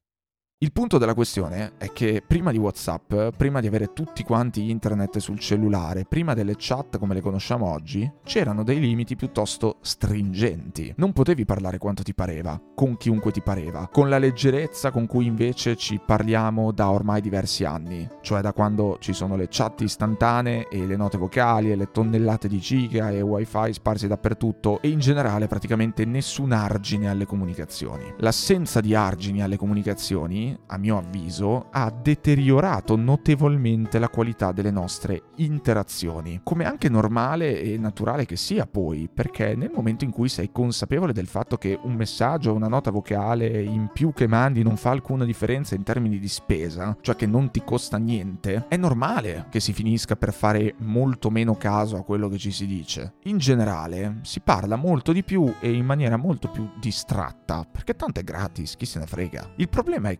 Il 0.63 0.71
punto 0.71 0.99
della 0.99 1.15
questione 1.15 1.71
è 1.79 1.91
che 1.91 2.21
prima 2.25 2.51
di 2.51 2.59
WhatsApp, 2.59 3.35
prima 3.35 3.61
di 3.61 3.65
avere 3.65 3.93
tutti 3.93 4.21
quanti 4.21 4.69
internet 4.69 5.17
sul 5.17 5.39
cellulare, 5.39 6.05
prima 6.07 6.35
delle 6.35 6.53
chat 6.55 6.99
come 6.99 7.15
le 7.15 7.21
conosciamo 7.21 7.65
oggi, 7.65 8.07
c'erano 8.23 8.63
dei 8.63 8.79
limiti 8.79 9.15
piuttosto 9.15 9.77
stringenti. 9.81 10.93
Non 10.97 11.13
potevi 11.13 11.45
parlare 11.45 11.79
quanto 11.79 12.03
ti 12.03 12.13
pareva, 12.13 12.61
con 12.75 12.95
chiunque 12.97 13.31
ti 13.31 13.41
pareva, 13.41 13.89
con 13.91 14.07
la 14.07 14.19
leggerezza 14.19 14.91
con 14.91 15.07
cui 15.07 15.25
invece 15.25 15.75
ci 15.75 15.99
parliamo 15.99 16.71
da 16.71 16.91
ormai 16.91 17.21
diversi 17.21 17.63
anni, 17.63 18.07
cioè 18.21 18.41
da 18.41 18.53
quando 18.53 18.97
ci 18.99 19.13
sono 19.13 19.35
le 19.35 19.47
chat 19.49 19.81
istantanee 19.81 20.67
e 20.69 20.85
le 20.85 20.95
note 20.95 21.17
vocali 21.17 21.71
e 21.71 21.75
le 21.75 21.89
tonnellate 21.89 22.47
di 22.47 22.59
giga 22.59 23.09
e 23.09 23.21
wifi 23.21 23.73
sparsi 23.73 24.05
dappertutto 24.05 24.79
e 24.79 24.89
in 24.89 24.99
generale 24.99 25.47
praticamente 25.47 26.05
nessun 26.05 26.51
argine 26.51 27.09
alle 27.09 27.25
comunicazioni. 27.25 28.13
L'assenza 28.17 28.79
di 28.79 28.93
argini 28.93 29.41
alle 29.41 29.57
comunicazioni 29.57 30.49
a 30.67 30.77
mio 30.77 30.97
avviso, 30.97 31.67
ha 31.71 31.91
deteriorato 31.91 32.95
notevolmente 32.95 33.99
la 33.99 34.09
qualità 34.09 34.51
delle 34.51 34.71
nostre 34.71 35.23
interazioni. 35.37 36.41
Come 36.43 36.65
anche 36.65 36.89
normale 36.89 37.61
e 37.61 37.77
naturale 37.77 38.25
che 38.25 38.35
sia 38.35 38.65
poi, 38.65 39.09
perché 39.13 39.55
nel 39.55 39.71
momento 39.73 40.03
in 40.03 40.11
cui 40.11 40.29
sei 40.29 40.51
consapevole 40.51 41.13
del 41.13 41.27
fatto 41.27 41.57
che 41.57 41.77
un 41.81 41.93
messaggio 41.93 42.51
o 42.51 42.55
una 42.55 42.67
nota 42.67 42.91
vocale 42.91 43.61
in 43.61 43.89
più 43.93 44.13
che 44.13 44.27
mandi 44.27 44.63
non 44.63 44.77
fa 44.77 44.91
alcuna 44.91 45.25
differenza 45.25 45.75
in 45.75 45.83
termini 45.83 46.19
di 46.19 46.27
spesa, 46.27 46.95
cioè 47.01 47.15
che 47.15 47.25
non 47.25 47.51
ti 47.51 47.63
costa 47.63 47.97
niente, 47.97 48.65
è 48.67 48.77
normale 48.77 49.47
che 49.49 49.59
si 49.59 49.73
finisca 49.73 50.15
per 50.15 50.33
fare 50.33 50.75
molto 50.77 51.29
meno 51.29 51.55
caso 51.55 51.97
a 51.97 52.03
quello 52.03 52.29
che 52.29 52.37
ci 52.37 52.51
si 52.51 52.65
dice. 52.65 53.13
In 53.23 53.37
generale 53.37 54.19
si 54.21 54.39
parla 54.41 54.75
molto 54.75 55.11
di 55.11 55.23
più 55.23 55.53
e 55.59 55.71
in 55.71 55.85
maniera 55.85 56.17
molto 56.17 56.49
più 56.49 56.69
distratta, 56.79 57.65
perché 57.69 57.95
tanto 57.95 58.19
è 58.19 58.23
gratis, 58.23 58.75
chi 58.75 58.85
se 58.85 58.99
ne 58.99 59.05
frega. 59.05 59.51
Il 59.55 59.69
problema 59.69 60.09
è 60.09 60.17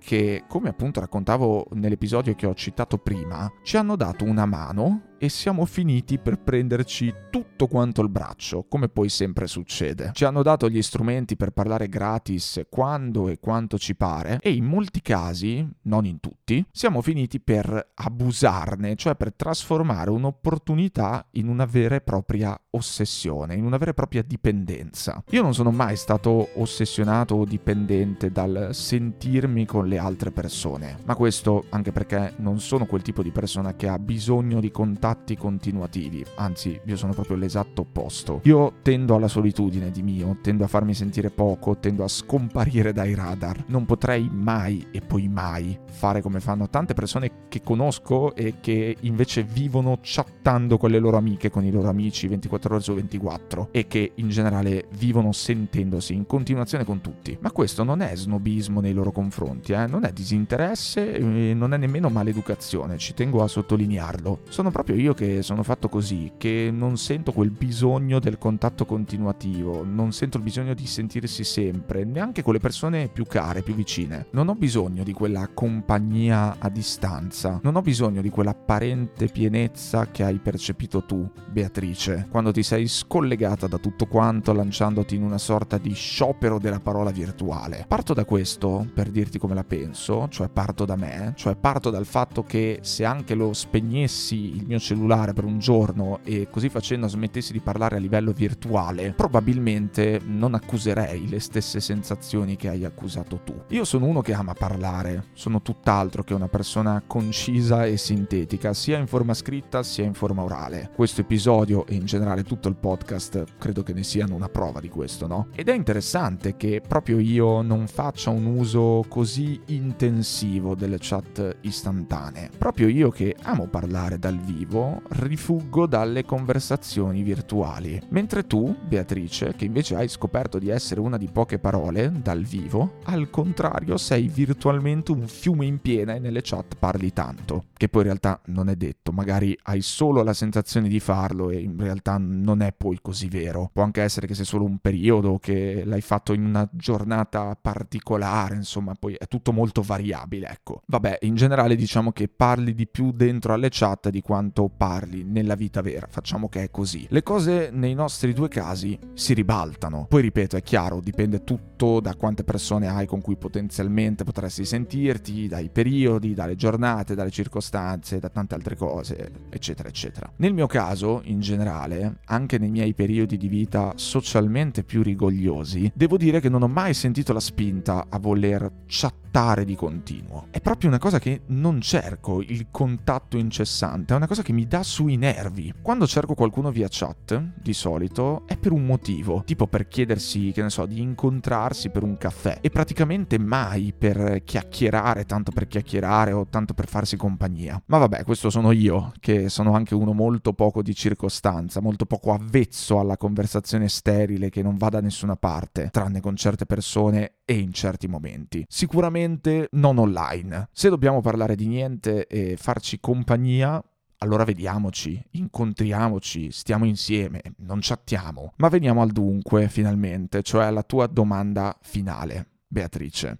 come 0.47 0.69
appunto 0.69 0.99
raccontavo 0.99 1.67
nell'episodio 1.71 2.33
che 2.35 2.45
ho 2.45 2.53
citato 2.53 2.97
prima, 2.97 3.51
ci 3.63 3.77
hanno 3.77 3.95
dato 3.95 4.23
una 4.23 4.45
mano 4.45 5.10
e 5.23 5.29
siamo 5.29 5.65
finiti 5.65 6.17
per 6.17 6.39
prenderci 6.39 7.13
tutto 7.29 7.67
quanto 7.67 8.01
il 8.01 8.09
braccio, 8.09 8.65
come 8.67 8.89
poi 8.89 9.07
sempre 9.07 9.45
succede. 9.45 10.09
Ci 10.15 10.25
hanno 10.25 10.41
dato 10.41 10.67
gli 10.67 10.81
strumenti 10.81 11.35
per 11.35 11.51
parlare 11.51 11.87
gratis 11.87 12.61
quando 12.67 13.27
e 13.27 13.37
quanto 13.37 13.77
ci 13.77 13.95
pare 13.95 14.39
e 14.41 14.51
in 14.51 14.65
molti 14.65 14.99
casi, 15.03 15.63
non 15.83 16.07
in 16.07 16.19
tutti, 16.19 16.65
siamo 16.71 17.03
finiti 17.03 17.39
per 17.39 17.91
abusarne, 17.93 18.95
cioè 18.95 19.13
per 19.13 19.31
trasformare 19.35 20.09
un'opportunità 20.09 21.27
in 21.33 21.49
una 21.49 21.65
vera 21.65 21.93
e 21.93 22.01
propria 22.01 22.59
ossessione, 22.71 23.53
in 23.53 23.63
una 23.63 23.77
vera 23.77 23.91
e 23.91 23.93
propria 23.93 24.23
dipendenza. 24.23 25.23
Io 25.29 25.43
non 25.43 25.53
sono 25.53 25.69
mai 25.69 25.97
stato 25.97 26.49
ossessionato 26.55 27.35
o 27.35 27.45
dipendente 27.45 28.31
dal 28.31 28.69
sentirmi 28.71 29.67
con 29.67 29.87
le 29.87 29.99
altre 29.99 30.31
persone, 30.31 30.97
ma 31.03 31.13
questo 31.13 31.65
anche 31.69 31.91
perché 31.91 32.33
non 32.37 32.59
sono 32.59 32.87
quel 32.87 33.03
tipo 33.03 33.21
di 33.21 33.29
persona 33.29 33.75
che 33.75 33.87
ha 33.87 33.99
bisogno 33.99 34.59
di 34.59 34.71
contatto 34.71 35.09
contatti 35.11 35.35
continuativi, 35.35 36.25
anzi 36.35 36.79
io 36.85 36.95
sono 36.95 37.13
proprio 37.13 37.35
l'esatto 37.35 37.81
opposto. 37.81 38.39
Io 38.43 38.75
tendo 38.81 39.15
alla 39.15 39.27
solitudine 39.27 39.91
di 39.91 40.01
mio, 40.01 40.37
tendo 40.41 40.63
a 40.63 40.67
farmi 40.67 40.93
sentire 40.93 41.29
poco, 41.29 41.77
tendo 41.77 42.03
a 42.03 42.07
scomparire 42.07 42.93
dai 42.93 43.13
radar. 43.13 43.65
Non 43.67 43.85
potrei 43.85 44.29
mai 44.31 44.87
e 44.91 45.01
poi 45.01 45.27
mai 45.27 45.77
fare 45.89 46.21
come 46.21 46.39
fanno 46.39 46.69
tante 46.69 46.93
persone 46.93 47.47
che 47.49 47.61
conosco 47.61 48.33
e 48.35 48.55
che 48.61 48.95
invece 49.01 49.43
vivono 49.43 49.99
chattando 50.01 50.77
con 50.77 50.89
le 50.89 50.99
loro 50.99 51.17
amiche, 51.17 51.49
con 51.49 51.65
i 51.65 51.71
loro 51.71 51.89
amici 51.89 52.27
24 52.27 52.75
ore 52.75 52.83
su 52.83 52.93
24 52.93 53.69
e 53.71 53.87
che 53.87 54.13
in 54.15 54.29
generale 54.29 54.87
vivono 54.97 55.33
sentendosi 55.33 56.13
in 56.13 56.25
continuazione 56.25 56.85
con 56.85 57.01
tutti. 57.01 57.37
Ma 57.41 57.51
questo 57.51 57.83
non 57.83 58.01
è 58.01 58.15
snobismo 58.15 58.79
nei 58.79 58.93
loro 58.93 59.11
confronti, 59.11 59.73
eh? 59.73 59.87
non 59.87 60.05
è 60.05 60.13
disinteresse 60.13 61.15
e 61.15 61.53
non 61.53 61.73
è 61.73 61.77
nemmeno 61.77 62.09
maleducazione, 62.09 62.97
ci 62.97 63.13
tengo 63.13 63.43
a 63.43 63.47
sottolinearlo. 63.47 64.39
Sono 64.47 64.71
proprio 64.71 64.95
io 65.01 65.13
che 65.13 65.41
sono 65.41 65.63
fatto 65.63 65.89
così, 65.89 66.33
che 66.37 66.69
non 66.71 66.97
sento 66.97 67.31
quel 67.31 67.49
bisogno 67.49 68.19
del 68.19 68.37
contatto 68.37 68.85
continuativo, 68.85 69.83
non 69.83 70.13
sento 70.13 70.37
il 70.37 70.43
bisogno 70.43 70.73
di 70.73 70.85
sentirsi 70.85 71.43
sempre, 71.43 72.05
neanche 72.05 72.43
con 72.43 72.53
le 72.53 72.59
persone 72.59 73.09
più 73.09 73.25
care, 73.25 73.63
più 73.63 73.73
vicine. 73.73 74.27
Non 74.31 74.47
ho 74.47 74.55
bisogno 74.55 75.03
di 75.03 75.13
quella 75.13 75.49
compagnia 75.53 76.55
a 76.59 76.69
distanza, 76.69 77.59
non 77.63 77.75
ho 77.75 77.81
bisogno 77.81 78.21
di 78.21 78.29
quell'apparente 78.29 79.27
pienezza 79.27 80.07
che 80.11 80.23
hai 80.23 80.37
percepito 80.37 81.03
tu, 81.03 81.27
Beatrice, 81.49 82.27
quando 82.29 82.51
ti 82.51 82.63
sei 82.63 82.87
scollegata 82.87 83.67
da 83.67 83.77
tutto 83.77 84.05
quanto 84.05 84.53
lanciandoti 84.53 85.15
in 85.15 85.23
una 85.23 85.39
sorta 85.39 85.77
di 85.77 85.93
sciopero 85.93 86.59
della 86.59 86.79
parola 86.79 87.09
virtuale. 87.09 87.85
Parto 87.87 88.13
da 88.13 88.25
questo 88.25 88.87
per 88.93 89.09
dirti 89.09 89.39
come 89.39 89.55
la 89.55 89.63
penso, 89.63 90.27
cioè 90.29 90.49
parto 90.49 90.85
da 90.85 90.95
me, 90.95 91.33
cioè 91.35 91.55
parto 91.55 91.89
dal 91.89 92.05
fatto 92.05 92.43
che 92.43 92.79
se 92.81 93.03
anche 93.03 93.33
lo 93.33 93.53
spegnessi 93.53 94.55
il 94.55 94.65
mio 94.67 94.77
cellulare 94.77 94.90
cellulare 94.91 95.31
per 95.31 95.45
un 95.45 95.57
giorno 95.57 96.19
e 96.23 96.49
così 96.51 96.67
facendo 96.67 97.07
smettessi 97.07 97.53
di 97.53 97.61
parlare 97.61 97.95
a 97.95 97.99
livello 97.99 98.33
virtuale, 98.33 99.13
probabilmente 99.15 100.19
non 100.25 100.53
accuserei 100.53 101.29
le 101.29 101.39
stesse 101.39 101.79
sensazioni 101.79 102.57
che 102.57 102.67
hai 102.67 102.83
accusato 102.83 103.39
tu. 103.43 103.53
Io 103.69 103.85
sono 103.85 104.05
uno 104.05 104.19
che 104.19 104.33
ama 104.33 104.53
parlare, 104.53 105.27
sono 105.31 105.61
tutt'altro 105.61 106.23
che 106.23 106.33
una 106.33 106.49
persona 106.49 107.01
concisa 107.07 107.85
e 107.85 107.95
sintetica, 107.95 108.73
sia 108.73 108.97
in 108.97 109.07
forma 109.07 109.33
scritta 109.33 109.81
sia 109.81 110.03
in 110.03 110.13
forma 110.13 110.43
orale. 110.43 110.89
Questo 110.93 111.21
episodio 111.21 111.85
e 111.85 111.95
in 111.95 112.05
generale 112.05 112.43
tutto 112.43 112.67
il 112.67 112.75
podcast 112.75 113.45
credo 113.57 113.83
che 113.83 113.93
ne 113.93 114.03
siano 114.03 114.35
una 114.35 114.49
prova 114.49 114.81
di 114.81 114.89
questo, 114.89 115.25
no? 115.25 115.47
Ed 115.55 115.69
è 115.69 115.73
interessante 115.73 116.57
che 116.57 116.81
proprio 116.85 117.19
io 117.19 117.61
non 117.61 117.87
faccia 117.87 118.29
un 118.29 118.45
uso 118.45 119.05
così 119.07 119.57
intensivo 119.67 120.75
delle 120.75 120.97
chat 120.99 121.59
istantanee. 121.61 122.49
Proprio 122.57 122.89
io 122.89 123.09
che 123.09 123.37
amo 123.43 123.67
parlare 123.67 124.19
dal 124.19 124.37
vivo, 124.37 124.80
rifuggo 125.09 125.85
dalle 125.85 126.25
conversazioni 126.25 127.23
virtuali. 127.23 128.01
Mentre 128.09 128.45
tu, 128.47 128.75
Beatrice, 128.87 129.53
che 129.55 129.65
invece 129.65 129.95
hai 129.95 130.07
scoperto 130.07 130.59
di 130.59 130.69
essere 130.69 130.99
una 130.99 131.17
di 131.17 131.29
poche 131.31 131.59
parole 131.59 132.11
dal 132.21 132.43
vivo, 132.43 132.99
al 133.03 133.29
contrario 133.29 133.97
sei 133.97 134.27
virtualmente 134.27 135.11
un 135.11 135.27
fiume 135.27 135.65
in 135.65 135.79
piena 135.79 136.13
e 136.13 136.19
nelle 136.19 136.41
chat 136.41 136.75
parli 136.77 137.13
tanto, 137.13 137.65
che 137.75 137.89
poi 137.89 138.01
in 138.01 138.07
realtà 138.07 138.39
non 138.45 138.69
è 138.69 138.75
detto, 138.75 139.11
magari 139.11 139.57
hai 139.63 139.81
solo 139.81 140.23
la 140.23 140.33
sensazione 140.33 140.87
di 140.87 140.99
farlo 140.99 141.49
e 141.49 141.59
in 141.59 141.77
realtà 141.77 142.17
non 142.17 142.61
è 142.61 142.73
poi 142.73 142.99
così 143.01 143.27
vero. 143.27 143.69
Può 143.73 143.83
anche 143.83 144.01
essere 144.01 144.27
che 144.27 144.35
sia 144.35 144.45
solo 144.45 144.65
un 144.65 144.77
periodo, 144.79 145.39
che 145.39 145.83
l'hai 145.85 146.01
fatto 146.01 146.33
in 146.33 146.45
una 146.45 146.67
giornata 146.71 147.57
particolare, 147.59 148.55
insomma, 148.55 148.93
poi 148.93 149.15
è 149.15 149.27
tutto 149.27 149.51
molto 149.51 149.81
variabile, 149.81 150.47
ecco. 150.47 150.81
Vabbè, 150.85 151.19
in 151.21 151.35
generale 151.35 151.75
diciamo 151.75 152.11
che 152.11 152.27
parli 152.27 152.73
di 152.73 152.87
più 152.87 153.11
dentro 153.11 153.53
alle 153.53 153.69
chat 153.69 154.09
di 154.09 154.21
quanto 154.21 154.60
parli 154.69 155.23
nella 155.23 155.55
vita 155.55 155.81
vera, 155.81 156.07
facciamo 156.09 156.49
che 156.49 156.63
è 156.63 156.71
così. 156.71 157.05
Le 157.09 157.23
cose 157.23 157.69
nei 157.71 157.93
nostri 157.93 158.33
due 158.33 158.47
casi 158.47 158.97
si 159.13 159.33
ribaltano. 159.33 160.05
Poi 160.07 160.21
ripeto, 160.21 160.57
è 160.57 160.61
chiaro, 160.61 160.99
dipende 160.99 161.43
tutto 161.43 161.99
da 161.99 162.15
quante 162.15 162.43
persone 162.43 162.87
hai 162.87 163.05
con 163.05 163.21
cui 163.21 163.35
potenzialmente 163.35 164.23
potresti 164.23 164.65
sentirti, 164.65 165.47
dai 165.47 165.69
periodi, 165.69 166.33
dalle 166.33 166.55
giornate, 166.55 167.15
dalle 167.15 167.31
circostanze, 167.31 168.19
da 168.19 168.29
tante 168.29 168.55
altre 168.55 168.75
cose, 168.75 169.31
eccetera, 169.49 169.89
eccetera. 169.89 170.31
Nel 170.37 170.53
mio 170.53 170.67
caso, 170.67 171.21
in 171.25 171.39
generale, 171.39 172.19
anche 172.25 172.57
nei 172.57 172.69
miei 172.69 172.93
periodi 172.93 173.37
di 173.37 173.47
vita 173.47 173.93
socialmente 173.95 174.83
più 174.83 175.01
rigogliosi, 175.01 175.91
devo 175.93 176.17
dire 176.17 176.39
che 176.39 176.49
non 176.49 176.63
ho 176.63 176.67
mai 176.67 176.93
sentito 176.93 177.33
la 177.33 177.39
spinta 177.39 178.07
a 178.09 178.19
voler 178.19 178.69
chattare 178.85 179.65
di 179.65 179.75
continuo. 179.75 180.47
È 180.51 180.59
proprio 180.61 180.89
una 180.89 180.99
cosa 180.99 181.19
che 181.19 181.41
non 181.47 181.81
cerco, 181.81 182.41
il 182.41 182.67
contatto 182.69 183.37
incessante, 183.37 184.13
è 184.13 184.17
una 184.17 184.27
cosa 184.27 184.41
che 184.41 184.50
mi 184.51 184.67
dà 184.67 184.83
sui 184.83 185.17
nervi. 185.17 185.73
Quando 185.81 186.07
cerco 186.07 186.33
qualcuno 186.33 186.71
via 186.71 186.87
chat, 186.89 187.53
di 187.61 187.73
solito, 187.73 188.43
è 188.47 188.57
per 188.57 188.71
un 188.71 188.85
motivo, 188.85 189.43
tipo 189.45 189.67
per 189.67 189.87
chiedersi, 189.87 190.51
che 190.51 190.61
ne 190.61 190.69
so, 190.69 190.85
di 190.85 191.01
incontrarsi 191.01 191.89
per 191.89 192.03
un 192.03 192.17
caffè, 192.17 192.59
e 192.61 192.69
praticamente 192.69 193.37
mai 193.37 193.93
per 193.97 194.43
chiacchierare, 194.43 195.25
tanto 195.25 195.51
per 195.51 195.67
chiacchierare 195.67 196.31
o 196.31 196.47
tanto 196.47 196.73
per 196.73 196.87
farsi 196.87 197.17
compagnia. 197.17 197.81
Ma 197.87 197.97
vabbè, 197.97 198.23
questo 198.23 198.49
sono 198.49 198.71
io, 198.71 199.11
che 199.19 199.49
sono 199.49 199.73
anche 199.73 199.95
uno 199.95 200.13
molto 200.13 200.53
poco 200.53 200.81
di 200.81 200.93
circostanza, 200.93 201.81
molto 201.81 202.05
poco 202.05 202.33
avvezzo 202.33 202.99
alla 202.99 203.17
conversazione 203.17 203.87
sterile 203.87 204.49
che 204.49 204.61
non 204.61 204.77
va 204.77 204.89
da 204.89 205.01
nessuna 205.01 205.35
parte, 205.35 205.89
tranne 205.91 206.21
con 206.21 206.35
certe 206.35 206.65
persone 206.65 207.35
e 207.45 207.57
in 207.57 207.73
certi 207.73 208.07
momenti. 208.07 208.65
Sicuramente 208.67 209.67
non 209.71 209.97
online. 209.97 210.69
Se 210.71 210.89
dobbiamo 210.89 211.21
parlare 211.21 211.55
di 211.55 211.67
niente 211.67 212.27
e 212.27 212.55
farci 212.57 212.99
compagnia, 212.99 213.83
allora 214.23 214.43
vediamoci, 214.43 215.23
incontriamoci, 215.31 216.51
stiamo 216.51 216.85
insieme, 216.85 217.41
non 217.57 217.79
chattiamo. 217.81 218.53
Ma 218.57 218.69
veniamo 218.69 219.01
al 219.01 219.11
dunque, 219.11 219.67
finalmente, 219.67 220.43
cioè 220.43 220.65
alla 220.65 220.83
tua 220.83 221.07
domanda 221.07 221.77
finale, 221.81 222.47
Beatrice. 222.67 223.39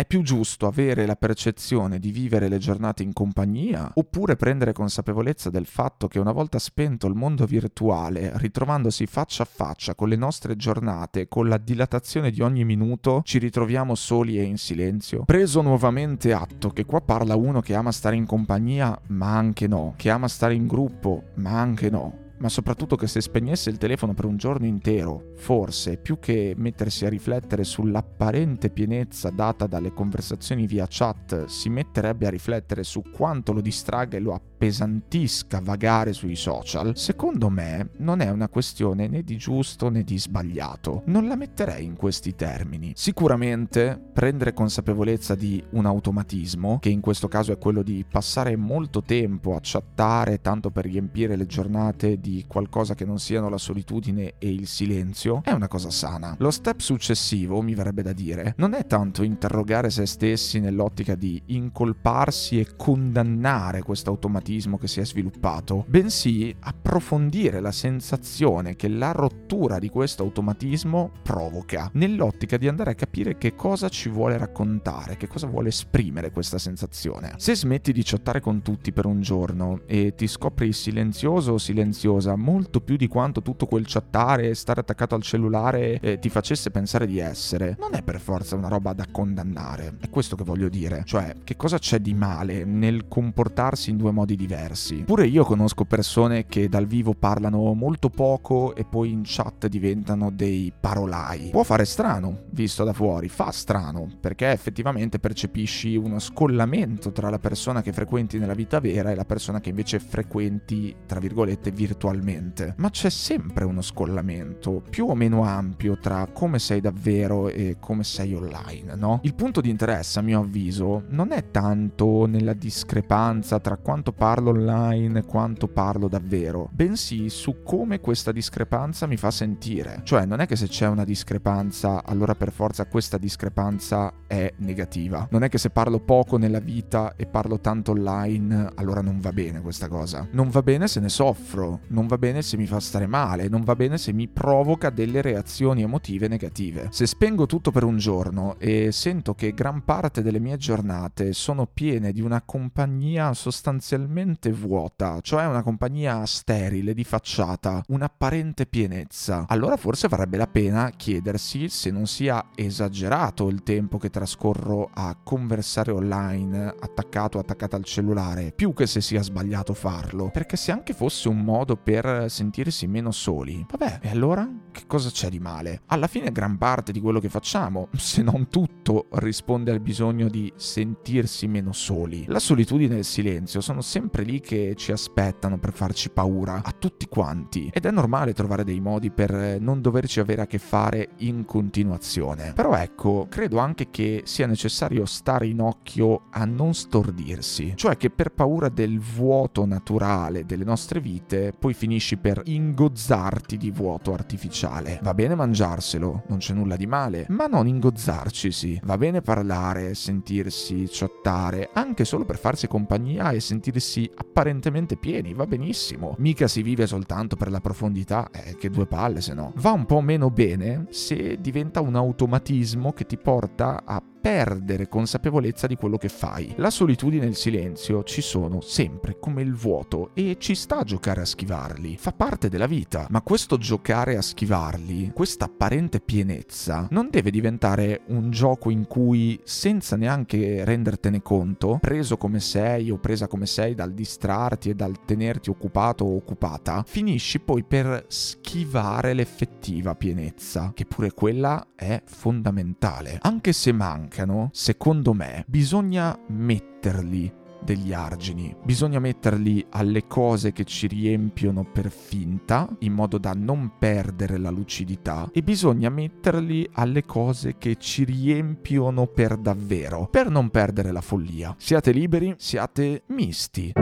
È 0.00 0.06
più 0.06 0.22
giusto 0.22 0.66
avere 0.66 1.04
la 1.04 1.14
percezione 1.14 1.98
di 1.98 2.10
vivere 2.10 2.48
le 2.48 2.56
giornate 2.56 3.02
in 3.02 3.12
compagnia 3.12 3.90
oppure 3.92 4.34
prendere 4.34 4.72
consapevolezza 4.72 5.50
del 5.50 5.66
fatto 5.66 6.08
che 6.08 6.18
una 6.18 6.32
volta 6.32 6.58
spento 6.58 7.06
il 7.06 7.14
mondo 7.14 7.44
virtuale, 7.44 8.32
ritrovandosi 8.36 9.04
faccia 9.04 9.42
a 9.42 9.46
faccia 9.46 9.94
con 9.94 10.08
le 10.08 10.16
nostre 10.16 10.56
giornate, 10.56 11.28
con 11.28 11.50
la 11.50 11.58
dilatazione 11.58 12.30
di 12.30 12.40
ogni 12.40 12.64
minuto, 12.64 13.20
ci 13.26 13.36
ritroviamo 13.36 13.94
soli 13.94 14.38
e 14.38 14.42
in 14.44 14.56
silenzio? 14.56 15.24
Preso 15.26 15.60
nuovamente 15.60 16.32
atto 16.32 16.70
che 16.70 16.86
qua 16.86 17.02
parla 17.02 17.36
uno 17.36 17.60
che 17.60 17.74
ama 17.74 17.92
stare 17.92 18.16
in 18.16 18.24
compagnia, 18.24 18.98
ma 19.08 19.36
anche 19.36 19.66
no, 19.66 19.92
che 19.98 20.08
ama 20.08 20.28
stare 20.28 20.54
in 20.54 20.66
gruppo, 20.66 21.24
ma 21.34 21.60
anche 21.60 21.90
no 21.90 22.19
ma 22.40 22.48
soprattutto 22.48 22.96
che 22.96 23.06
se 23.06 23.20
spegnesse 23.20 23.70
il 23.70 23.78
telefono 23.78 24.14
per 24.14 24.24
un 24.24 24.36
giorno 24.36 24.66
intero, 24.66 25.32
forse, 25.36 25.98
più 25.98 26.18
che 26.18 26.54
mettersi 26.56 27.04
a 27.04 27.08
riflettere 27.08 27.64
sull'apparente 27.64 28.70
pienezza 28.70 29.30
data 29.30 29.66
dalle 29.66 29.92
conversazioni 29.92 30.66
via 30.66 30.86
chat, 30.88 31.44
si 31.46 31.68
metterebbe 31.68 32.26
a 32.26 32.30
riflettere 32.30 32.82
su 32.82 33.02
quanto 33.10 33.52
lo 33.52 33.60
distragga 33.60 34.16
e 34.16 34.20
lo 34.20 34.32
appesantisca 34.32 35.60
vagare 35.62 36.12
sui 36.12 36.36
social, 36.36 36.96
secondo 36.96 37.50
me 37.50 37.90
non 37.98 38.20
è 38.20 38.30
una 38.30 38.48
questione 38.48 39.06
né 39.06 39.22
di 39.22 39.36
giusto 39.36 39.90
né 39.90 40.02
di 40.02 40.18
sbagliato. 40.18 41.02
Non 41.06 41.26
la 41.28 41.36
metterei 41.36 41.84
in 41.84 41.96
questi 41.96 42.34
termini. 42.34 42.92
Sicuramente 42.94 44.00
prendere 44.12 44.54
consapevolezza 44.54 45.34
di 45.34 45.62
un 45.70 45.84
automatismo, 45.84 46.78
che 46.80 46.88
in 46.88 47.00
questo 47.00 47.28
caso 47.28 47.52
è 47.52 47.58
quello 47.58 47.82
di 47.82 48.04
passare 48.10 48.56
molto 48.56 49.02
tempo 49.02 49.54
a 49.54 49.60
chattare 49.62 50.40
tanto 50.40 50.70
per 50.70 50.84
riempire 50.84 51.36
le 51.36 51.46
giornate 51.46 52.18
di 52.18 52.29
di 52.30 52.44
qualcosa 52.46 52.94
che 52.94 53.04
non 53.04 53.18
siano 53.18 53.48
la 53.48 53.58
solitudine 53.58 54.34
e 54.38 54.50
il 54.50 54.66
silenzio, 54.66 55.40
è 55.44 55.50
una 55.50 55.68
cosa 55.68 55.90
sana. 55.90 56.36
Lo 56.38 56.50
step 56.50 56.80
successivo, 56.80 57.60
mi 57.60 57.74
verrebbe 57.74 58.02
da 58.02 58.12
dire, 58.12 58.54
non 58.58 58.74
è 58.74 58.86
tanto 58.86 59.22
interrogare 59.22 59.90
se 59.90 60.06
stessi 60.06 60.60
nell'ottica 60.60 61.14
di 61.16 61.42
incolparsi 61.46 62.60
e 62.60 62.76
condannare 62.76 63.82
questo 63.82 64.10
automatismo 64.10 64.78
che 64.78 64.86
si 64.86 65.00
è 65.00 65.04
sviluppato, 65.04 65.84
bensì 65.88 66.54
approfondire 66.60 67.60
la 67.60 67.72
sensazione 67.72 68.76
che 68.76 68.88
la 68.88 69.10
rottura 69.10 69.78
di 69.78 69.88
questo 69.88 70.22
automatismo 70.22 71.10
provoca, 71.22 71.90
nell'ottica 71.94 72.56
di 72.56 72.68
andare 72.68 72.92
a 72.92 72.94
capire 72.94 73.36
che 73.36 73.54
cosa 73.56 73.88
ci 73.88 74.08
vuole 74.08 74.38
raccontare, 74.38 75.16
che 75.16 75.26
cosa 75.26 75.46
vuole 75.46 75.68
esprimere 75.68 76.30
questa 76.30 76.58
sensazione. 76.58 77.34
Se 77.38 77.56
smetti 77.56 77.92
di 77.92 78.02
chattare 78.04 78.40
con 78.40 78.62
tutti 78.62 78.92
per 78.92 79.06
un 79.06 79.20
giorno 79.20 79.80
e 79.86 80.14
ti 80.14 80.28
scopri 80.28 80.72
silenzioso 80.72 81.52
o 81.52 81.58
silenzioso, 81.58 82.19
noiosa, 82.20 82.36
molto 82.36 82.80
più 82.80 82.96
di 82.96 83.08
quanto 83.08 83.42
tutto 83.42 83.66
quel 83.66 83.84
chattare 83.86 84.50
e 84.50 84.54
stare 84.54 84.80
attaccato 84.80 85.14
al 85.14 85.22
cellulare 85.22 85.98
eh, 86.00 86.18
ti 86.18 86.28
facesse 86.28 86.70
pensare 86.70 87.06
di 87.06 87.18
essere. 87.18 87.76
Non 87.80 87.94
è 87.94 88.02
per 88.02 88.20
forza 88.20 88.54
una 88.54 88.68
roba 88.68 88.92
da 88.92 89.06
condannare, 89.10 89.94
è 90.00 90.10
questo 90.10 90.36
che 90.36 90.44
voglio 90.44 90.68
dire. 90.68 91.02
Cioè, 91.04 91.36
che 91.42 91.56
cosa 91.56 91.78
c'è 91.78 91.98
di 91.98 92.14
male 92.14 92.64
nel 92.64 93.08
comportarsi 93.08 93.90
in 93.90 93.96
due 93.96 94.12
modi 94.12 94.36
diversi? 94.36 94.96
Pure 95.04 95.26
io 95.26 95.44
conosco 95.44 95.84
persone 95.84 96.46
che 96.46 96.68
dal 96.68 96.86
vivo 96.86 97.14
parlano 97.14 97.72
molto 97.72 98.10
poco 98.10 98.74
e 98.74 98.84
poi 98.84 99.10
in 99.10 99.22
chat 99.24 99.66
diventano 99.66 100.30
dei 100.30 100.72
parolai. 100.78 101.48
Può 101.50 101.62
fare 101.62 101.84
strano, 101.84 102.42
visto 102.50 102.84
da 102.84 102.92
fuori, 102.92 103.28
fa 103.28 103.50
strano, 103.50 104.08
perché 104.20 104.50
effettivamente 104.50 105.18
percepisci 105.18 105.96
uno 105.96 106.18
scollamento 106.18 107.12
tra 107.12 107.30
la 107.30 107.38
persona 107.38 107.82
che 107.82 107.92
frequenti 107.92 108.38
nella 108.38 108.54
vita 108.54 108.80
vera 108.80 109.10
e 109.10 109.14
la 109.14 109.24
persona 109.24 109.60
che 109.60 109.70
invece 109.70 109.98
frequenti, 109.98 110.94
tra 111.06 111.20
virgolette, 111.20 111.70
virtualmente 111.70 112.09
virtualmente, 112.10 112.74
ma 112.76 112.90
c'è 112.90 113.08
sempre 113.08 113.64
uno 113.64 113.80
scollamento, 113.80 114.82
più 114.88 115.08
o 115.08 115.14
meno 115.14 115.42
ampio, 115.42 115.98
tra 115.98 116.26
come 116.32 116.58
sei 116.58 116.80
davvero 116.80 117.48
e 117.48 117.76
come 117.78 118.04
sei 118.04 118.34
online, 118.34 118.94
no? 118.96 119.20
Il 119.22 119.34
punto 119.34 119.60
di 119.60 119.70
interesse, 119.70 120.18
a 120.18 120.22
mio 120.22 120.40
avviso, 120.40 121.04
non 121.08 121.32
è 121.32 121.50
tanto 121.50 122.26
nella 122.26 122.52
discrepanza 122.52 123.60
tra 123.60 123.76
quanto 123.76 124.12
parlo 124.12 124.50
online 124.50 125.20
e 125.20 125.24
quanto 125.24 125.68
parlo 125.68 126.08
davvero, 126.08 126.68
bensì 126.72 127.28
su 127.28 127.62
come 127.62 128.00
questa 128.00 128.32
discrepanza 128.32 129.06
mi 129.06 129.16
fa 129.16 129.30
sentire. 129.30 130.00
Cioè, 130.02 130.24
non 130.24 130.40
è 130.40 130.46
che 130.46 130.56
se 130.56 130.66
c'è 130.66 130.86
una 130.86 131.04
discrepanza, 131.04 132.04
allora 132.04 132.34
per 132.34 132.52
forza 132.52 132.86
questa 132.86 133.18
discrepanza 133.18 134.12
è 134.26 134.52
negativa. 134.58 135.26
Non 135.30 135.44
è 135.44 135.48
che 135.48 135.58
se 135.58 135.70
parlo 135.70 136.00
poco 136.00 136.36
nella 136.36 136.60
vita 136.60 137.14
e 137.16 137.26
parlo 137.26 137.60
tanto 137.60 137.92
online, 137.92 138.70
allora 138.74 139.00
non 139.00 139.20
va 139.20 139.32
bene 139.32 139.60
questa 139.60 139.88
cosa. 139.88 140.26
Non 140.32 140.48
va 140.48 140.62
bene 140.62 140.88
se 140.88 141.00
ne 141.00 141.08
soffro, 141.08 141.80
non 141.90 142.06
va 142.06 142.18
bene 142.18 142.42
se 142.42 142.56
mi 142.56 142.66
fa 142.66 142.80
stare 142.80 143.06
male, 143.06 143.48
non 143.48 143.62
va 143.62 143.74
bene 143.74 143.98
se 143.98 144.12
mi 144.12 144.28
provoca 144.28 144.90
delle 144.90 145.22
reazioni 145.22 145.82
emotive 145.82 146.28
negative. 146.28 146.88
Se 146.90 147.06
spengo 147.06 147.46
tutto 147.46 147.70
per 147.70 147.84
un 147.84 147.98
giorno 147.98 148.56
e 148.58 148.92
sento 148.92 149.34
che 149.34 149.52
gran 149.52 149.84
parte 149.84 150.22
delle 150.22 150.38
mie 150.38 150.56
giornate 150.56 151.32
sono 151.32 151.66
piene 151.66 152.12
di 152.12 152.20
una 152.20 152.42
compagnia 152.42 153.32
sostanzialmente 153.34 154.52
vuota, 154.52 155.20
cioè 155.20 155.46
una 155.46 155.62
compagnia 155.62 156.24
sterile, 156.26 156.94
di 156.94 157.04
facciata, 157.04 157.82
un'apparente 157.88 158.66
pienezza, 158.66 159.44
allora 159.48 159.76
forse 159.76 160.08
varrebbe 160.08 160.36
la 160.36 160.46
pena 160.46 160.90
chiedersi 160.96 161.68
se 161.68 161.90
non 161.90 162.06
sia 162.06 162.50
esagerato 162.54 163.48
il 163.48 163.62
tempo 163.62 163.98
che 163.98 164.10
trascorro 164.10 164.90
a 164.92 165.16
conversare 165.22 165.90
online 165.90 166.74
attaccato 166.80 167.38
attaccato 167.38 167.76
al 167.76 167.84
cellulare, 167.84 168.52
più 168.52 168.72
che 168.72 168.86
se 168.86 169.00
sia 169.00 169.22
sbagliato 169.22 169.74
farlo, 169.74 170.30
perché 170.30 170.56
se 170.56 170.72
anche 170.72 170.92
fosse 170.92 171.28
un 171.28 171.38
modo 171.38 171.76
per 171.82 172.26
sentirsi 172.28 172.86
meno 172.86 173.10
soli, 173.10 173.64
vabbè, 173.68 174.00
e 174.02 174.10
allora 174.10 174.48
che 174.70 174.82
cosa 174.86 175.10
c'è 175.10 175.28
di 175.28 175.38
male? 175.38 175.82
Alla 175.86 176.06
fine 176.06 176.30
gran 176.32 176.56
parte 176.56 176.92
di 176.92 177.00
quello 177.00 177.20
che 177.20 177.28
facciamo, 177.28 177.88
se 177.96 178.22
non 178.22 178.48
tutto, 178.48 179.06
risponde 179.12 179.70
al 179.70 179.80
bisogno 179.80 180.28
di 180.28 180.52
sentirsi 180.56 181.46
meno 181.48 181.72
soli. 181.72 182.24
La 182.26 182.38
solitudine 182.38 182.96
e 182.96 182.98
il 182.98 183.04
silenzio 183.04 183.60
sono 183.60 183.80
sempre 183.80 184.22
lì 184.22 184.40
che 184.40 184.74
ci 184.76 184.92
aspettano 184.92 185.58
per 185.58 185.72
farci 185.72 186.10
paura, 186.10 186.62
a 186.64 186.74
tutti 186.76 187.06
quanti, 187.06 187.70
ed 187.72 187.86
è 187.86 187.90
normale 187.90 188.32
trovare 188.32 188.64
dei 188.64 188.80
modi 188.80 189.10
per 189.10 189.58
non 189.60 189.80
doverci 189.80 190.20
avere 190.20 190.42
a 190.42 190.46
che 190.46 190.58
fare 190.58 191.10
in 191.18 191.44
continuazione. 191.44 192.52
Però 192.54 192.74
ecco, 192.74 193.26
credo 193.28 193.58
anche 193.58 193.90
che 193.90 194.22
sia 194.24 194.46
necessario 194.46 195.04
stare 195.06 195.46
in 195.46 195.60
occhio 195.60 196.22
a 196.30 196.44
non 196.44 196.74
stordirsi, 196.74 197.72
cioè 197.76 197.96
che 197.96 198.10
per 198.10 198.32
paura 198.32 198.68
del 198.68 198.98
vuoto 198.98 199.64
naturale 199.64 200.46
delle 200.46 200.64
nostre 200.64 201.00
vite, 201.00 201.52
poi 201.58 201.69
finisci 201.74 202.16
per 202.16 202.42
ingozzarti 202.44 203.56
di 203.56 203.70
vuoto 203.70 204.12
artificiale. 204.12 204.98
Va 205.02 205.14
bene 205.14 205.34
mangiarselo, 205.34 206.24
non 206.28 206.38
c'è 206.38 206.54
nulla 206.54 206.76
di 206.76 206.86
male, 206.86 207.26
ma 207.28 207.46
non 207.46 207.66
ingozzarcisi. 207.66 208.80
Va 208.84 208.96
bene 208.96 209.20
parlare, 209.20 209.94
sentirsi, 209.94 210.88
ciottare, 210.88 211.70
anche 211.72 212.04
solo 212.04 212.24
per 212.24 212.38
farsi 212.38 212.68
compagnia 212.68 213.30
e 213.30 213.40
sentirsi 213.40 214.10
apparentemente 214.14 214.96
pieni, 214.96 215.34
va 215.34 215.46
benissimo. 215.46 216.14
Mica 216.18 216.48
si 216.48 216.62
vive 216.62 216.86
soltanto 216.86 217.36
per 217.36 217.50
la 217.50 217.60
profondità, 217.60 218.30
eh, 218.30 218.56
che 218.56 218.70
due 218.70 218.86
palle 218.86 219.20
se 219.20 219.34
no. 219.34 219.52
Va 219.56 219.72
un 219.72 219.86
po' 219.86 220.00
meno 220.00 220.30
bene 220.30 220.86
se 220.90 221.38
diventa 221.40 221.80
un 221.80 221.96
automatismo 221.96 222.92
che 222.92 223.06
ti 223.06 223.16
porta 223.16 223.82
a 223.84 224.02
perdere 224.20 224.88
consapevolezza 224.88 225.66
di 225.66 225.76
quello 225.76 225.96
che 225.96 226.08
fai. 226.08 226.52
La 226.56 226.70
solitudine 226.70 227.24
e 227.24 227.28
il 227.28 227.36
silenzio 227.36 228.02
ci 228.04 228.20
sono 228.20 228.60
sempre 228.60 229.18
come 229.18 229.42
il 229.42 229.54
vuoto 229.54 230.10
e 230.14 230.36
ci 230.38 230.54
sta 230.54 230.78
a 230.78 230.84
giocare 230.84 231.22
a 231.22 231.24
schivarli. 231.24 231.96
Fa 231.96 232.12
parte 232.12 232.48
della 232.48 232.66
vita, 232.66 233.06
ma 233.10 233.22
questo 233.22 233.56
giocare 233.56 234.16
a 234.16 234.22
schivarli, 234.22 235.12
questa 235.14 235.46
apparente 235.46 236.00
pienezza, 236.00 236.86
non 236.90 237.08
deve 237.10 237.30
diventare 237.30 238.02
un 238.08 238.30
gioco 238.30 238.70
in 238.70 238.86
cui 238.86 239.40
senza 239.44 239.96
neanche 239.96 240.64
rendertene 240.64 241.22
conto, 241.22 241.78
preso 241.80 242.16
come 242.16 242.40
sei 242.40 242.90
o 242.90 242.98
presa 242.98 243.26
come 243.26 243.46
sei 243.46 243.74
dal 243.74 243.92
distrarti 243.92 244.70
e 244.70 244.74
dal 244.74 245.04
tenerti 245.04 245.50
occupato 245.50 246.04
o 246.04 246.16
occupata, 246.16 246.84
finisci 246.86 247.40
poi 247.40 247.64
per 247.64 248.04
schivare 248.08 249.14
l'effettiva 249.14 249.94
pienezza, 249.94 250.72
che 250.74 250.84
pure 250.84 251.12
quella 251.12 251.68
è 251.74 252.02
fondamentale. 252.04 253.18
Anche 253.22 253.52
se 253.52 253.72
mancano, 254.10 254.50
secondo 254.52 255.12
me, 255.14 255.44
bisogna 255.46 256.18
metterli 256.28 257.32
degli 257.62 257.92
argini. 257.92 258.54
Bisogna 258.64 258.98
metterli 258.98 259.64
alle 259.70 260.06
cose 260.06 260.52
che 260.52 260.64
ci 260.64 260.86
riempiono 260.86 261.64
per 261.64 261.90
finta, 261.90 262.68
in 262.80 262.92
modo 262.92 263.18
da 263.18 263.32
non 263.36 263.72
perdere 263.78 264.38
la 264.38 264.50
lucidità, 264.50 265.28
e 265.32 265.42
bisogna 265.42 265.88
metterli 265.90 266.68
alle 266.72 267.04
cose 267.04 267.56
che 267.58 267.76
ci 267.78 268.04
riempiono 268.04 269.06
per 269.06 269.36
davvero, 269.36 270.08
per 270.10 270.30
non 270.30 270.50
perdere 270.50 270.90
la 270.90 271.02
follia. 271.02 271.54
Siate 271.56 271.92
liberi, 271.92 272.34
siate 272.36 273.02
misti. 273.08 273.72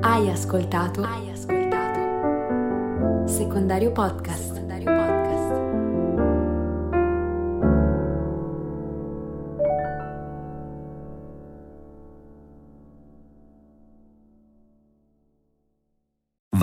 Hai 0.00 0.30
ascoltato? 0.30 1.02
Hai 1.02 1.30
ascoltato? 1.30 1.57
Secondario 3.38 3.92
Podcast. 3.92 4.57